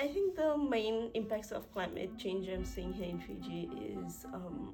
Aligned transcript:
I 0.00 0.06
think 0.06 0.36
the 0.36 0.56
main 0.56 1.10
impacts 1.14 1.50
of 1.50 1.72
climate 1.72 2.16
change 2.16 2.48
I'm 2.48 2.64
seeing 2.64 2.92
here 2.92 3.08
in 3.08 3.18
Fiji 3.18 3.68
is 4.06 4.26
um, 4.32 4.72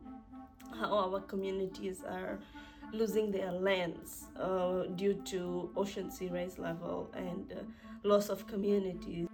how 0.78 0.92
our 0.98 1.20
communities 1.20 2.02
are 2.06 2.38
losing 2.92 3.33
their 3.33 3.50
lands 3.50 4.25
uh, 4.39 4.83
due 4.97 5.15
to 5.25 5.71
ocean 5.76 6.10
sea 6.10 6.29
rise 6.29 6.58
level 6.58 7.10
and 7.15 7.52
uh, 7.52 7.63
loss 8.07 8.29
of 8.29 8.46
communities. 8.46 9.27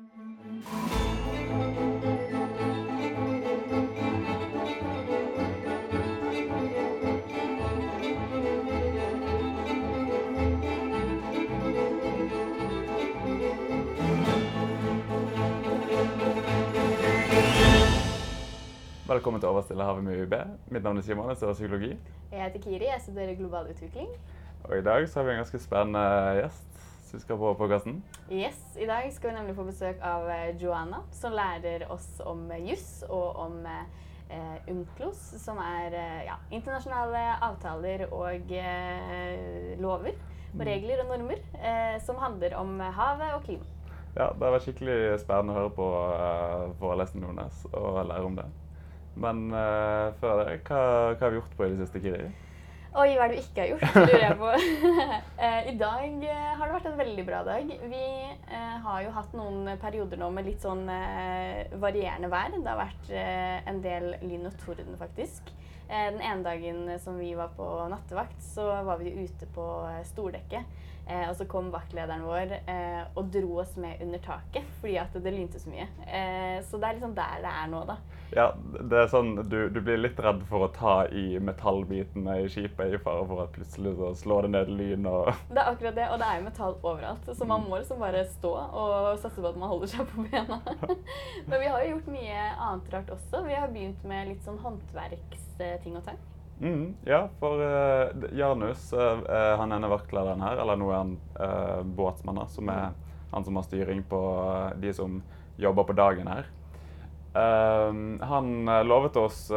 Velkommen 19.21 19.41
til 19.41 19.49
Over 19.49 19.61
Stillehavet 19.61 20.05
med 20.05 20.17
UiB. 20.17 20.35
Mitt 20.73 20.83
navn 20.83 20.97
er 20.97 21.03
Simon, 21.05 21.27
jeg 21.29 21.37
studerer 21.37 21.55
psykologi. 21.55 21.89
Jeg 22.33 22.43
heter 22.43 22.61
Kiri, 22.65 22.85
jeg 22.89 23.01
studerer 23.03 23.35
global 23.37 23.67
utvikling. 23.69 24.07
Og 24.65 24.79
i 24.79 24.83
dag 24.83 25.09
så 25.09 25.19
har 25.19 25.27
vi 25.27 25.33
en 25.35 25.41
ganske 25.43 25.59
spennende 25.61 26.05
gjest 26.39 26.79
som 27.11 27.21
skal 27.21 27.37
på 27.43 27.51
podkasten. 27.59 27.99
Yes, 28.33 28.63
I 28.81 28.87
dag 28.89 29.11
skal 29.13 29.31
vi 29.31 29.35
nemlig 29.37 29.55
få 29.59 29.67
besøk 29.67 30.01
av 30.01 30.25
eh, 30.33 30.63
Joanna, 30.63 31.03
som 31.13 31.37
lærer 31.37 31.85
oss 31.93 32.07
om 32.25 32.47
eh, 32.49 32.63
juss 32.71 33.03
og 33.11 33.37
om 33.45 33.59
eh, 33.69 34.57
UNCLOS, 34.73 35.21
som 35.43 35.61
er 35.67 35.99
eh, 36.01 36.25
ja, 36.31 36.39
internasjonale 36.49 37.27
avtaler 37.51 38.07
og 38.09 38.57
eh, 38.57 39.77
lover 39.85 40.17
og 40.55 40.65
regler 40.71 41.05
og 41.05 41.13
normer 41.13 41.45
eh, 41.61 42.01
som 42.09 42.25
handler 42.25 42.57
om 42.63 42.81
havet 42.81 43.37
og 43.37 43.45
klima. 43.51 43.69
Ja, 44.17 44.33
Det 44.33 44.49
har 44.49 44.57
vært 44.57 44.65
skikkelig 44.71 44.99
spennende 45.21 45.53
å 45.53 45.61
høre 45.61 45.77
på 45.77 45.93
uh, 45.93 46.73
forelesningen 46.81 47.29
hennes 47.31 47.63
og 47.69 48.01
lære 48.09 48.27
om 48.27 48.41
det. 48.41 48.49
Men 49.19 49.49
uh, 49.51 50.13
før 50.21 50.45
det, 50.45 50.61
hva, 50.69 50.85
hva 51.17 51.27
har 51.27 51.35
vi 51.35 51.41
gjort 51.41 51.59
på 51.59 51.67
i 51.67 51.75
det 51.75 51.83
siste, 51.83 52.03
Kiri? 52.05 52.31
Oi, 52.91 53.13
hva 53.15 53.27
er 53.27 53.31
det 53.31 53.37
vi 53.37 53.43
ikke 53.45 53.63
har 53.63 53.69
gjort, 53.71 53.97
lurer 53.97 54.25
jeg 54.25 54.39
på. 54.41 54.49
Eh, 55.41 55.69
I 55.71 55.73
dag 55.81 56.25
eh, 56.29 56.49
har 56.59 56.69
det 56.69 56.75
vært 56.75 56.89
en 56.91 56.99
veldig 56.99 57.23
bra 57.25 57.39
dag. 57.47 57.71
Vi 57.89 58.01
har 58.85 58.99
jo 59.07 59.13
hatt 59.15 59.31
noen 59.33 59.71
perioder 59.81 60.21
nå 60.21 60.27
med 60.35 60.45
litt 60.45 60.61
sånn 60.61 60.83
varierende 61.81 62.29
vær. 62.29 62.53
Det 62.53 62.69
har 62.69 62.77
vært 62.77 63.09
en 63.73 63.81
del 63.81 64.11
lyn 64.21 64.45
og 64.51 64.59
torden, 64.61 64.99
faktisk. 65.01 65.49
Den 65.89 66.21
ene 66.21 66.45
dagen 66.45 66.93
som 67.01 67.17
vi 67.17 67.31
var 67.39 67.55
på 67.57 67.71
nattevakt, 67.89 68.37
så 68.45 68.67
var 68.85 69.01
vi 69.01 69.15
ute 69.17 69.49
på 69.55 69.65
stordekket. 70.11 70.69
Eh, 71.11 71.27
og 71.31 71.37
så 71.37 71.45
kom 71.51 71.73
vaktlederen 71.75 72.23
vår 72.23 72.53
eh, 72.71 73.01
og 73.19 73.33
dro 73.35 73.57
oss 73.65 73.73
med 73.81 73.99
under 74.05 74.21
taket 74.23 74.67
fordi 74.79 74.95
at 75.03 75.17
det 75.19 75.33
lynte 75.35 75.59
så 75.59 75.73
mye. 75.73 75.89
Eh, 76.07 76.61
så 76.63 76.79
det 76.79 76.87
er 76.87 76.99
liksom 76.99 77.17
der 77.17 77.41
det 77.43 77.51
er 77.51 77.71
nå, 77.73 77.81
da. 77.89 77.97
Ja, 78.31 78.45
det 78.79 78.95
er 79.01 79.09
sånn, 79.11 79.33
du, 79.51 79.57
du 79.75 79.81
blir 79.83 79.99
litt 79.99 80.21
redd 80.23 80.45
for 80.47 80.69
å 80.69 80.71
ta 80.71 80.95
i 81.11 81.41
metallbitene 81.43 82.37
i 82.45 82.47
skipet 82.53 82.95
i 82.95 83.01
fare 83.03 83.27
for 83.27 83.43
at 83.43 83.51
plutselig 83.57 83.97
så 83.99 84.13
slår 84.23 84.47
det 84.47 84.53
ned 84.55 84.71
lyn 84.79 85.09
og 85.11 85.33
Det 85.51 85.59
er 85.59 85.73
akkurat 85.73 85.99
det, 85.99 86.07
og 86.15 86.23
det 86.23 86.29
er 86.29 86.39
jo 86.39 86.47
metall 86.47 86.77
overalt. 86.79 87.31
Så 87.35 87.49
man 87.51 87.67
må 87.67 87.81
liksom 87.81 88.03
bare 88.05 88.23
stå 88.31 88.55
og 88.55 89.19
satse 89.19 89.43
på 89.43 89.51
at 89.51 89.59
man 89.59 89.73
holder 89.73 89.91
seg 89.97 90.07
på 90.13 90.29
bena. 90.31 90.61
Men 91.51 91.57
vi 91.57 91.67
har 91.67 91.83
jo 91.83 91.97
gjort 91.97 92.13
mye 92.15 92.45
annet 92.55 92.95
rart 92.95 93.15
også. 93.17 93.43
Vi 93.49 93.59
har 93.59 93.73
begynt 93.75 94.07
med 94.07 94.31
litt 94.31 94.47
sånn 94.47 94.63
håndverksting 94.63 95.99
og 95.99 96.07
tang. 96.07 96.23
Mm, 96.61 96.95
ja, 97.09 97.29
for 97.41 97.63
uh, 97.63 98.37
Janus, 98.37 98.93
uh, 98.93 99.01
uh, 99.01 99.57
han 99.57 99.73
ene 99.73 99.89
vaktlederen 99.89 100.43
her, 100.45 100.61
eller 100.61 100.77
nå 100.77 100.91
er 100.91 100.99
han 100.99 101.15
uh, 101.41 101.81
båtsmann, 101.97 102.43
som 102.53 102.69
er 102.69 102.91
han 103.31 103.47
som 103.47 103.57
har 103.57 103.65
styring 103.65 104.03
på 104.11 104.21
de 104.83 104.93
som 104.93 105.21
jobber 105.61 105.87
på 105.89 105.95
dagen 105.95 106.29
her. 106.29 106.49
han 108.27 108.47
lovet 108.91 109.15
oss 109.21 109.53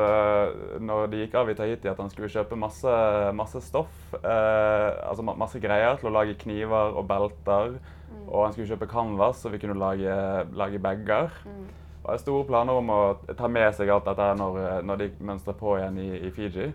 når 0.78 1.08
de 1.10 1.24
gikk 1.24 1.34
av 1.40 1.50
i 1.50 1.56
Tahiti, 1.58 1.90
at 1.90 1.98
han 1.98 2.12
skulle 2.12 2.30
kjøpe 2.30 2.54
masse, 2.54 2.92
masse 3.34 3.64
stoff. 3.66 4.14
altså 4.22 5.26
masse 5.26 5.58
greier 5.58 5.98
til 5.98 6.12
å 6.12 6.14
lage 6.14 6.38
kniver 6.38 6.94
og 6.94 7.08
belter. 7.10 7.80
Mm. 8.12 8.28
Og 8.28 8.44
han 8.44 8.54
skulle 8.54 8.70
kjøpe 8.70 8.92
canvas, 8.92 9.42
så 9.42 9.50
vi 9.50 9.58
kunne 9.58 9.80
lage, 9.80 10.14
lage 10.54 10.78
bager. 10.78 11.34
Mm. 11.50 11.66
Og 12.04 12.12
jeg 12.12 12.14
har 12.14 12.22
store 12.22 12.46
planer 12.46 12.78
om 12.78 12.94
å 12.94 13.02
ta 13.40 13.50
med 13.50 13.74
seg 13.74 13.90
alt 13.90 14.06
dette 14.06 14.30
når, 14.38 14.62
når 14.86 15.02
de 15.02 15.12
mønstrer 15.24 15.58
på 15.58 15.78
igjen 15.80 15.98
i, 16.04 16.10
i 16.28 16.32
Fiji. 16.36 16.70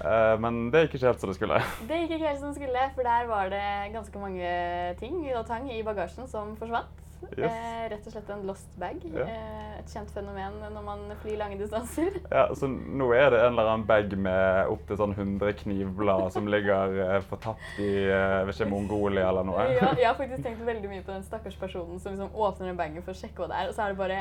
Eh, 0.00 0.34
men 0.42 0.64
det 0.72 0.86
gikk 0.86 0.98
ikke 0.98 1.10
helt 1.10 1.22
som 1.22 1.32
det 1.32 1.38
skulle. 1.38 1.60
Det 1.88 2.00
gikk 2.02 2.16
ikke 2.16 2.30
helt 2.30 2.40
som 2.40 2.50
det 2.52 2.58
skulle, 2.60 2.88
for 2.96 3.06
der 3.06 3.30
var 3.30 3.52
det 3.52 3.68
ganske 3.94 4.24
mange 4.24 4.50
ting 5.02 5.22
og 5.36 5.46
tang 5.48 5.70
i 5.72 5.82
bagasjen 5.86 6.28
som 6.30 6.56
forsvant. 6.60 6.98
Yes. 7.38 7.46
Eh, 7.46 7.82
rett 7.92 8.06
og 8.06 8.14
slett 8.14 8.30
en 8.34 8.42
lost 8.48 8.72
bag. 8.80 8.98
Yeah. 9.06 9.28
Eh, 9.30 9.76
et 9.80 9.92
kjent 9.92 10.10
fenomen 10.14 10.56
når 10.62 10.84
man 10.84 11.04
flyr 11.22 11.38
lange 11.40 11.58
distanser. 11.60 12.18
Ja, 12.32 12.48
så 12.58 12.68
nå 12.68 13.08
er 13.16 13.30
det 13.32 13.42
en 13.44 13.54
eller 13.54 13.70
annen 13.72 13.86
bag 13.88 14.12
med 14.18 14.72
opptil 14.72 14.98
sånn 15.00 15.14
100 15.16 15.54
knivblad 15.62 16.28
som 16.34 16.50
ligger 16.50 16.96
eh, 17.06 17.18
fortapt 17.30 17.78
i 17.82 17.92
eh, 18.08 18.40
vet 18.48 18.58
ikke, 18.58 18.70
Mongolia 18.72 19.28
eller 19.30 19.46
noe. 19.48 19.68
Ja, 19.70 19.92
jeg 19.94 20.08
har 20.08 20.18
faktisk 20.22 20.42
tenkt 20.44 20.66
veldig 20.66 20.90
mye 20.90 21.06
på 21.06 21.14
den 21.14 21.24
stakkars 21.26 21.58
personen 21.60 22.02
som 22.02 22.16
liksom 22.16 22.34
åpner 22.34 22.72
den 22.72 22.80
bagen 22.80 23.06
for 23.06 23.14
å 23.14 23.22
sjekke 23.22 23.44
hva 23.44 23.52
det 23.52 23.62
er, 23.62 23.70
og 23.70 23.78
så 23.78 23.86
er 23.86 23.94
det 23.94 24.02
bare 24.02 24.20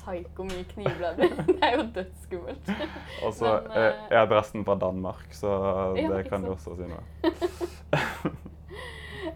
psyko 0.00 0.46
mye 0.48 0.64
knivblader. 0.72 1.34
Det 1.48 1.58
er 1.62 1.76
jo 1.76 1.86
dødsskummelt. 1.94 2.70
Og 3.26 3.34
så 3.36 3.54
eh, 3.70 3.86
eh, 3.86 4.04
er 4.10 4.22
adressen 4.24 4.64
fra 4.66 4.76
Danmark, 4.80 5.26
så 5.36 5.56
det 5.96 6.08
ja, 6.08 6.22
kan 6.28 6.44
du 6.44 6.54
også 6.54 6.76
si 6.78 6.88
noe. 6.90 7.02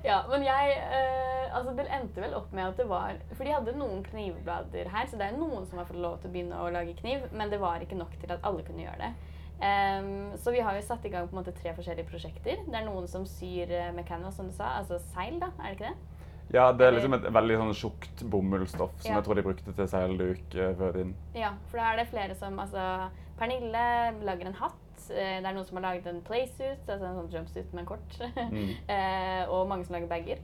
Ja, 0.04 0.22
men 0.28 0.44
jeg 0.44 0.72
eh, 0.80 1.44
Altså, 1.54 1.70
det 1.76 1.84
endte 1.92 2.18
vel 2.18 2.32
opp 2.34 2.50
med 2.56 2.66
at 2.66 2.80
det 2.80 2.86
var 2.90 3.20
For 3.36 3.46
de 3.46 3.52
hadde 3.54 3.76
noen 3.78 4.02
knivblader 4.02 4.88
her, 4.90 5.06
så 5.06 5.20
det 5.20 5.28
er 5.28 5.36
noen 5.38 5.68
som 5.68 5.78
har 5.78 5.86
fått 5.86 6.00
lov 6.02 6.18
til 6.18 6.32
å 6.32 6.34
begynne 6.34 6.58
å 6.58 6.72
lage 6.74 6.96
kniv, 6.98 7.28
men 7.32 7.52
det 7.52 7.60
var 7.62 7.84
ikke 7.84 7.98
nok 7.98 8.16
til 8.18 8.34
at 8.34 8.42
alle 8.48 8.64
kunne 8.66 8.82
gjøre 8.82 8.98
det. 9.04 9.12
Um, 9.54 10.32
så 10.42 10.50
vi 10.50 10.64
har 10.66 10.74
jo 10.74 10.82
satt 10.82 11.04
i 11.06 11.12
gang 11.12 11.28
på 11.30 11.36
en 11.36 11.40
måte 11.44 11.54
tre 11.54 11.70
forskjellige 11.76 12.10
prosjekter. 12.10 12.64
Det 12.66 12.74
er 12.74 12.88
noen 12.88 13.06
som 13.08 13.22
syr 13.28 13.70
eh, 13.70 13.92
med 13.94 14.06
canvas, 14.08 14.34
som 14.36 14.50
du 14.50 14.56
sa, 14.56 14.74
altså 14.80 14.98
seil, 15.12 15.38
da, 15.40 15.52
er 15.62 15.70
det 15.70 15.78
ikke 15.78 15.92
det? 15.92 16.13
Ja, 16.52 16.72
det 16.72 16.86
er 16.86 16.92
liksom 16.92 17.14
et 17.14 17.22
veldig 17.32 17.56
sånn 17.58 17.74
tjukt 17.74 18.22
bomullsstoff 18.30 18.92
som 19.00 19.10
Ja. 19.10 19.16
jeg 19.18 19.24
tror 19.24 19.34
de 19.34 19.42
brukte 19.42 19.72
til 19.74 19.86
seilduk 19.88 20.50
før 20.78 20.96
i. 21.00 21.14
Ja, 21.34 21.52
for 21.70 21.78
da 21.78 21.92
er 21.92 21.96
det 21.96 22.08
flere 22.08 22.34
som 22.36 22.58
Altså, 22.58 23.10
Pernille 23.38 24.14
lager 24.22 24.46
en 24.46 24.54
hatt. 24.54 24.74
eh, 25.10 25.40
Det 25.40 25.46
er 25.46 25.52
noen 25.54 25.64
som 25.66 25.76
har 25.82 25.94
laget 25.94 26.06
en 26.06 26.20
playsuit, 26.22 26.86
altså 26.86 27.04
en 27.04 27.16
sånn 27.16 27.30
jumpsuit 27.32 27.72
med 27.74 27.80
en 27.80 27.86
kort. 27.86 28.20
Mm. 28.52 28.74
eh, 28.88 29.46
og 29.48 29.68
mange 29.68 29.84
som 29.86 29.94
lager 29.94 30.06
bager. 30.08 30.38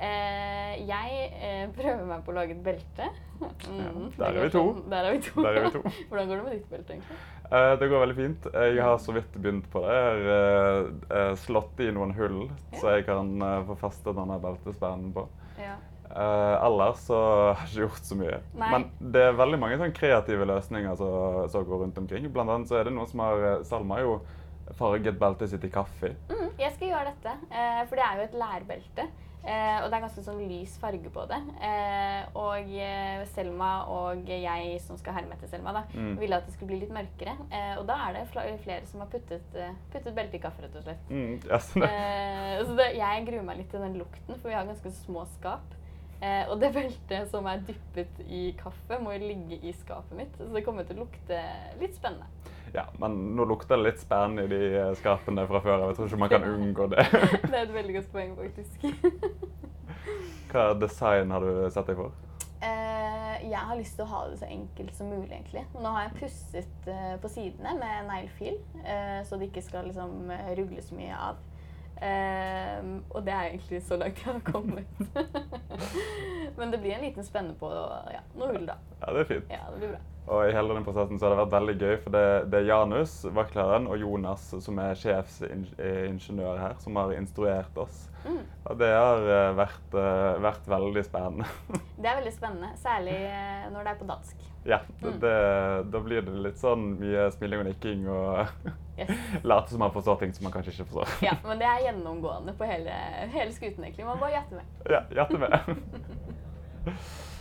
Eh, 0.00 0.86
jeg 0.86 1.32
eh, 1.42 1.66
prøver 1.74 2.04
meg 2.06 2.22
på 2.24 2.30
å 2.30 2.34
lage 2.34 2.50
et 2.54 2.62
belte. 2.62 3.08
Mm, 3.40 3.58
to. 3.58 3.72
sånn- 3.72 4.12
Der 4.18 4.26
er 4.38 4.42
vi 4.44 4.50
to. 4.50 4.84
Der 4.88 5.04
er 5.04 5.12
vi 5.64 5.70
to. 5.70 5.82
Hvordan 6.10 6.28
går 6.28 6.36
det 6.36 6.44
med 6.44 6.52
ditt 6.52 6.70
belte, 6.70 6.92
egentlig? 6.92 7.16
Eh, 7.50 7.74
det 7.80 7.88
går 7.88 8.02
veldig 8.04 8.16
fint. 8.16 8.48
Jeg 8.52 8.82
har 8.84 8.98
så 9.00 9.14
vidt 9.16 9.36
begynt 9.40 9.68
på 9.72 9.82
det. 9.84 9.92
Jeg 9.96 10.08
har 10.08 10.32
eh, 10.36 11.20
eh, 11.20 11.34
slått 11.40 11.80
i 11.80 11.90
noen 11.94 12.12
hull, 12.18 12.42
så 12.76 12.98
jeg 12.98 13.06
kan 13.08 13.30
eh, 13.40 13.60
få 13.68 13.78
festet 13.80 14.18
denne 14.18 14.36
beltespennen 14.42 15.14
på. 15.16 15.24
Ja. 15.60 15.76
Eh, 16.10 16.64
ellers 16.66 17.00
så 17.04 17.18
har 17.20 17.62
jeg 17.62 17.70
ikke 17.70 17.86
gjort 17.86 18.10
så 18.10 18.18
mye. 18.18 18.40
Nei. 18.56 18.68
Men 18.72 19.12
det 19.12 19.24
er 19.26 19.38
veldig 19.38 19.60
mange 19.60 19.78
sånn 19.80 19.96
kreative 19.96 20.48
løsninger 20.48 21.00
som, 21.00 21.64
går 21.68 21.84
rundt 21.84 22.00
omkring. 22.00 22.28
Blant 22.32 22.52
annet 22.52 22.70
så 22.70 22.80
er 22.80 22.88
det 22.88 22.94
noen 22.96 23.10
som 23.10 23.24
har 23.24 23.48
eh, 23.52 23.64
Salma 23.68 23.98
har 23.98 24.06
jo 24.06 24.18
farget 24.78 25.16
beltet 25.20 25.52
sitt 25.52 25.64
i 25.64 25.72
kaffe. 25.72 26.12
Mm, 26.28 26.50
jeg 26.60 26.74
skal 26.76 26.92
gjøre 26.92 27.14
dette, 27.14 27.34
eh, 27.48 27.80
for 27.88 27.96
det 27.96 28.04
er 28.04 28.20
jo 28.20 28.28
et 28.28 28.38
lærbelte. 28.44 29.08
Eh, 29.44 29.78
og 29.80 29.86
det 29.88 29.96
er 29.96 30.02
ganske 30.02 30.22
sånn 30.26 30.40
lys 30.50 30.74
farge 30.82 31.08
på 31.14 31.22
det. 31.30 31.38
Eh, 31.64 32.24
og 32.36 32.68
eh, 32.74 33.22
Selma 33.32 33.84
og 33.88 34.26
jeg 34.28 34.80
som 34.84 34.98
skal 34.98 35.14
herme 35.14 35.36
etter 35.38 35.48
Selma, 35.48 35.72
da, 35.72 35.82
Mm. 35.94 36.18
ville 36.20 36.36
at 36.36 36.44
det 36.46 36.54
skulle 36.56 36.72
bli 36.72 36.80
litt 36.82 36.92
mørkere. 36.92 37.36
Eh, 37.50 37.78
og 37.78 37.86
da 37.86 37.96
er 38.08 38.12
det 38.18 38.26
flere 38.34 38.84
som 38.90 39.00
har 39.00 39.08
puttet, 39.08 39.54
eh, 39.54 39.72
puttet 39.92 40.14
belte 40.14 40.36
i 40.36 40.42
kaffe, 40.42 40.62
rett 40.66 40.76
og 40.76 40.82
slett. 40.84 41.08
Mm, 41.08 41.40
yes, 41.48 41.70
så 41.72 41.80
det, 41.80 41.90
Eh, 41.90 42.64
så 42.66 42.76
det, 42.76 42.88
jeg 42.98 43.26
gruer 43.26 43.42
meg 43.44 43.56
litt 43.62 43.70
til 43.70 43.80
den 43.80 43.96
lukten, 43.98 44.34
for 44.40 44.48
vi 44.48 44.54
har 44.54 44.66
ganske 44.66 44.90
små 45.04 45.24
skap. 45.38 45.74
Eh, 46.20 46.44
og 46.50 46.58
det 46.60 46.72
beltet 46.74 47.30
som 47.30 47.46
er 47.46 47.58
dyppet 47.62 48.20
i 48.28 48.52
kaffe, 48.58 48.98
må 49.00 49.12
jo 49.14 49.28
ligge 49.28 49.60
i 49.62 49.72
skapet 49.72 50.16
mitt. 50.18 50.36
Så 50.36 50.52
det 50.52 50.64
kommer 50.66 50.82
til 50.84 50.96
å 50.98 51.04
lukte 51.06 51.40
litt 51.80 51.94
spennende. 51.94 52.26
Ja, 52.74 52.84
men 53.00 53.16
nå 53.36 53.46
lukter 53.48 53.76
det 53.76 53.86
litt 53.86 54.00
spennende 54.02 54.46
i 54.46 54.52
de 54.52 54.62
eh, 54.78 54.94
skapene 54.98 55.46
fra 55.48 55.60
før. 55.64 55.88
Jeg 55.88 55.98
tror 55.98 56.10
ikke 56.10 56.22
man 56.24 56.32
kan 56.32 56.46
unngå 56.48 56.88
det. 56.94 57.04
Det 57.50 57.54
er 57.54 57.62
et 57.64 57.74
veldig 57.74 57.98
godt 57.98 58.10
poeng, 58.14 58.38
faktisk. 58.38 58.88
Hva 60.52 60.72
design 60.80 61.34
har 61.34 61.44
du 61.44 61.68
sett 61.72 61.90
deg 61.90 62.00
for? 62.00 62.16
Eh, 62.58 63.34
jeg 63.50 63.60
har 63.70 63.76
lyst 63.78 63.94
til 63.94 64.02
å 64.02 64.10
ha 64.10 64.22
det 64.30 64.38
så 64.40 64.48
enkelt 64.50 64.96
som 64.96 65.10
mulig, 65.12 65.30
egentlig. 65.30 65.62
Og 65.74 65.84
Nå 65.84 65.92
har 65.94 66.08
jeg 66.08 66.16
pusset 66.22 66.88
eh, 66.90 67.14
på 67.22 67.30
sidene 67.30 67.76
med 67.78 68.08
neglefil, 68.08 68.58
uh, 68.82 69.20
så 69.28 69.38
det 69.38 69.52
ikke 69.52 69.62
skal 69.62 69.86
liksom 69.86 70.32
eh, 70.34 70.50
rugle 70.58 70.82
så 70.82 70.98
mye 70.98 71.20
av. 71.28 71.44
Eh, 71.98 72.82
og 73.10 73.24
det 73.26 73.34
er 73.34 73.48
egentlig 73.52 73.80
så 73.86 73.98
langt 73.98 74.20
jeg 74.22 74.32
har 74.32 74.42
kommet. 74.46 74.86
Men 76.58 76.74
det 76.74 76.80
blir 76.82 76.94
en 76.94 77.06
liten 77.06 77.26
spenne 77.26 77.54
på 77.58 77.70
ja, 78.14 78.22
noe 78.38 78.52
hull, 78.54 78.66
da. 78.68 78.78
Ja, 79.00 79.14
det 79.14 79.24
er 79.24 79.30
fint. 79.32 79.50
Ja, 79.50 79.64
det 79.72 79.82
blir 79.82 79.94
bra. 79.96 80.02
Og 80.28 80.42
i 80.44 80.52
hele 80.52 80.68
denne 80.74 80.84
prosessen 80.84 81.16
så 81.18 81.24
har 81.24 81.32
det 81.32 81.40
vært 81.40 81.54
veldig 81.56 81.74
gøy, 81.80 81.94
for 82.04 82.12
det, 82.12 82.22
det 82.52 82.58
er 82.60 82.66
Janus, 82.68 83.12
vaktlederen, 83.32 83.86
og 83.88 83.96
Jonas, 84.02 84.42
som 84.60 84.78
er 84.84 84.98
sjefsingeniør 85.00 86.58
her, 86.60 86.74
som 86.84 86.98
har 87.00 87.14
instruert 87.16 87.78
oss. 87.80 88.02
Mm. 88.26 88.42
Og 88.68 88.74
det 88.80 88.90
har 88.92 89.22
eh, 89.24 89.52
vært, 89.56 89.94
eh, 89.96 90.34
vært 90.44 90.66
veldig 90.68 91.04
spennende. 91.06 91.46
Det 92.02 92.06
er 92.10 92.18
veldig 92.20 92.32
spennende, 92.34 92.68
særlig 92.78 93.14
eh, 93.26 93.64
når 93.72 93.86
det 93.88 93.90
er 93.94 93.96
på 94.02 94.08
dansk. 94.10 94.44
ja, 94.68 94.78
det, 95.00 95.08
Mm. 95.08 95.20
det, 95.22 95.32
da 95.94 96.00
blir 96.04 96.22
det 96.26 96.34
litt 96.44 96.58
sånn 96.60 96.84
mye 97.00 97.24
smiling 97.34 97.62
og 97.64 97.68
nikking 97.70 98.04
og 98.12 98.68
Yes. 98.98 99.10
late 99.46 99.70
som 99.70 99.78
man 99.80 99.92
forstår 99.94 100.18
ting 100.20 100.32
som 100.34 100.44
man 100.44 100.52
kanskje 100.58 100.72
ikke 100.74 100.88
forstår. 100.90 101.12
Ja, 101.24 101.36
men 101.46 101.58
det 101.62 101.66
er 101.70 101.84
gjennomgående 101.86 102.52
på 102.58 102.66
hele, 102.68 102.90
hele 103.32 103.52
skuten, 103.54 103.84
egentlig. 103.86 104.04
Man 104.10 104.18
bare 104.20 104.34
gjetter 104.36 104.60
med. 104.60 104.66
Ja, 104.90 105.00
gjetter 105.14 105.38
med. 105.38 105.54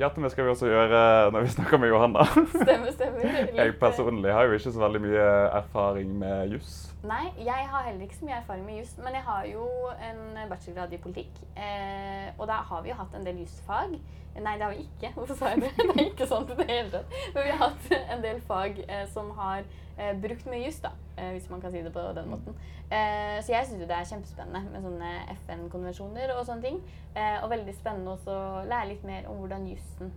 Hjerte 0.00 0.22
det 0.24 0.30
skal 0.32 0.46
vi 0.46 0.52
også 0.54 0.68
gjøre 0.70 1.00
når 1.34 1.42
vi 1.44 1.50
snakker 1.52 1.80
med 1.80 1.90
Johanna. 1.92 2.24
Stemmer, 2.54 2.92
stemmer. 2.94 3.20
Jeg 3.58 3.66
eh, 3.68 3.74
personlig 3.76 4.32
har 4.32 4.48
jo 4.48 4.56
ikke 4.56 4.72
så 4.72 4.80
veldig 4.80 5.02
mye 5.04 5.26
erfaring 5.58 6.14
med 6.22 6.54
juss. 6.54 6.89
Nei, 7.00 7.30
jeg 7.40 7.68
har 7.72 7.84
heller 7.86 8.04
ikke 8.04 8.16
så 8.18 8.26
mye 8.28 8.38
erfaring 8.42 8.64
med 8.66 8.74
juss, 8.76 8.90
men 9.00 9.14
jeg 9.16 9.24
har 9.24 9.44
jo 9.48 9.66
en 10.04 10.18
bachelorgrad 10.50 10.92
i 10.92 10.98
politikk. 11.00 11.38
Eh, 11.56 12.26
og 12.36 12.44
da 12.50 12.58
har 12.68 12.82
vi 12.84 12.90
jo 12.92 12.96
hatt 12.98 13.14
en 13.16 13.24
del 13.24 13.38
jusfag. 13.40 13.94
Nei, 14.36 14.52
det 14.60 14.66
har 14.66 14.74
vi 14.74 14.84
ikke. 14.84 15.12
Hvorfor 15.14 15.38
sa 15.38 15.54
jeg 15.54 15.62
det? 15.64 15.70
Det 15.88 15.94
er 15.96 16.10
ikke 16.10 16.26
sant 16.28 16.50
i 16.52 16.56
det 16.58 16.66
hele 16.68 16.90
tatt. 16.92 17.14
Men 17.34 17.46
vi 17.46 17.54
har 17.54 17.62
hatt 17.62 17.94
en 17.98 18.24
del 18.24 18.42
fag 18.46 18.82
eh, 18.84 19.06
som 19.14 19.30
har 19.38 19.64
eh, 19.96 20.12
brukt 20.20 20.44
mye 20.52 20.60
juss, 20.66 20.82
da. 20.84 20.92
Eh, 21.16 21.30
hvis 21.34 21.48
man 21.50 21.62
kan 21.64 21.72
si 21.72 21.80
det 21.82 21.92
på 21.94 22.04
den 22.16 22.28
måten. 22.30 22.58
Eh, 22.90 23.38
så 23.40 23.54
jeg 23.54 23.70
syns 23.70 23.86
det 23.88 23.96
er 23.96 24.10
kjempespennende 24.12 24.74
med 24.74 24.84
sånne 24.84 25.14
FN-konvensjoner 25.38 26.34
og 26.36 26.44
sånne 26.50 26.66
ting. 26.68 26.82
Eh, 27.14 27.38
og 27.40 27.48
veldig 27.54 27.74
spennende 27.78 28.12
også 28.18 28.36
å 28.36 28.66
lære 28.68 28.90
litt 28.92 29.08
mer 29.08 29.30
om 29.32 29.40
hvordan 29.40 29.64
jussen 29.72 30.12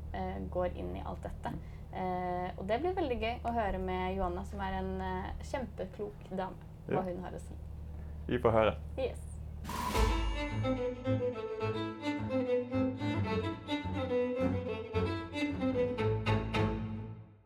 går 0.51 0.75
inn 0.75 0.91
i 0.99 1.05
alt 1.07 1.23
dette. 1.23 1.55
Og 2.57 2.63
det 2.65 2.79
blir 2.81 2.95
veldig 2.97 3.17
gøy 3.21 3.33
å 3.45 3.51
høre 3.53 3.77
med 3.77 4.15
Johanna, 4.17 4.41
som 4.49 4.61
er 4.65 4.79
en 4.79 4.93
kjempeklok 5.45 6.23
dame, 6.33 6.72
hva 6.87 6.93
Ja. 6.95 7.01
hun 7.01 7.23
har 7.23 7.31
å 7.31 7.39
si. 7.39 7.55
Vi 8.27 8.39
får 8.39 8.51
høre. 8.51 8.75
Yes. 8.97 9.19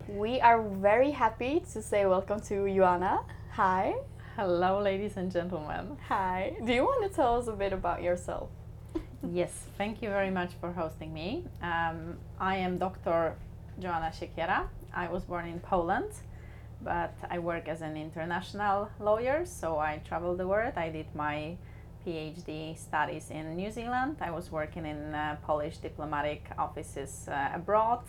We 0.08 0.42
are 0.42 0.62
very 0.62 1.12
happy 1.12 1.62
to 1.74 1.82
say 1.82 2.06
welcome 2.06 2.40
to 2.42 2.68
Joanna. 2.68 3.24
Hi. 3.52 3.96
Hello, 4.36 4.80
ladies 4.82 5.18
and 5.18 5.32
gentlemen. 5.32 5.98
Hi. 6.08 6.56
Do 6.66 6.74
you 6.74 6.84
want 6.84 7.04
to 7.10 7.16
tell 7.16 7.38
us 7.38 7.48
a 7.48 7.54
bit 7.54 7.74
about 7.74 8.02
yourself? 8.04 8.50
Yes, 9.32 9.52
thank 9.78 10.02
you 10.02 10.10
very 10.10 10.30
much 10.30 10.52
for 10.60 10.72
hosting 10.72 11.14
me. 11.14 11.46
Um, 11.62 12.18
I 12.40 12.58
am 12.58 12.78
Dr. 12.78 13.36
Joanna 13.80 14.12
Siekiera. 14.14 14.68
I 14.94 15.08
was 15.08 15.24
born 15.24 15.48
in 15.48 15.60
Poland, 15.60 16.12
but 16.88 17.14
I 17.30 17.38
work 17.40 17.68
as 17.68 17.82
an 17.82 17.98
international 17.98 18.90
lawyer, 19.02 19.46
so 19.46 19.78
I 19.78 20.00
travel 20.08 20.38
the 20.38 20.48
world. 20.48 20.74
I 20.78 20.90
did 20.90 21.08
my 21.14 21.58
PhD 22.06 22.78
studies 22.78 23.30
in 23.30 23.58
New 23.58 23.70
Zealand. 23.72 24.16
I 24.22 24.32
was 24.32 24.54
working 24.54 24.86
in 24.86 25.14
uh, 25.14 25.36
Polish 25.46 25.78
diplomatic 25.80 26.50
offices 26.58 27.28
uh, 27.28 27.50
abroad. 27.54 28.04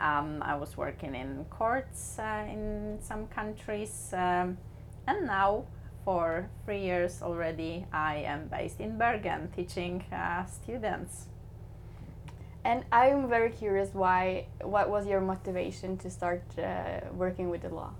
Um, 0.00 0.42
I 0.42 0.56
was 0.56 0.76
working 0.76 1.14
in 1.14 1.46
courts 1.48 2.18
uh, 2.18 2.44
in 2.50 2.98
some 3.00 3.28
countries, 3.28 4.10
um, 4.12 4.58
and 5.06 5.26
now 5.26 5.64
for 6.04 6.50
three 6.64 6.80
years 6.80 7.22
already, 7.22 7.86
I 7.92 8.16
am 8.16 8.48
based 8.48 8.80
in 8.80 8.98
Bergen 8.98 9.48
teaching 9.54 10.02
uh, 10.12 10.44
students. 10.46 11.28
And 12.64 12.84
I'm 12.92 13.28
very 13.28 13.50
curious 13.50 13.90
why 13.92 14.46
what 14.62 14.88
was 14.88 15.06
your 15.06 15.20
motivation 15.20 15.96
to 15.98 16.10
start 16.10 16.42
uh, 16.58 17.00
working 17.12 17.50
with 17.50 17.62
the 17.62 17.68
law? 17.68 17.92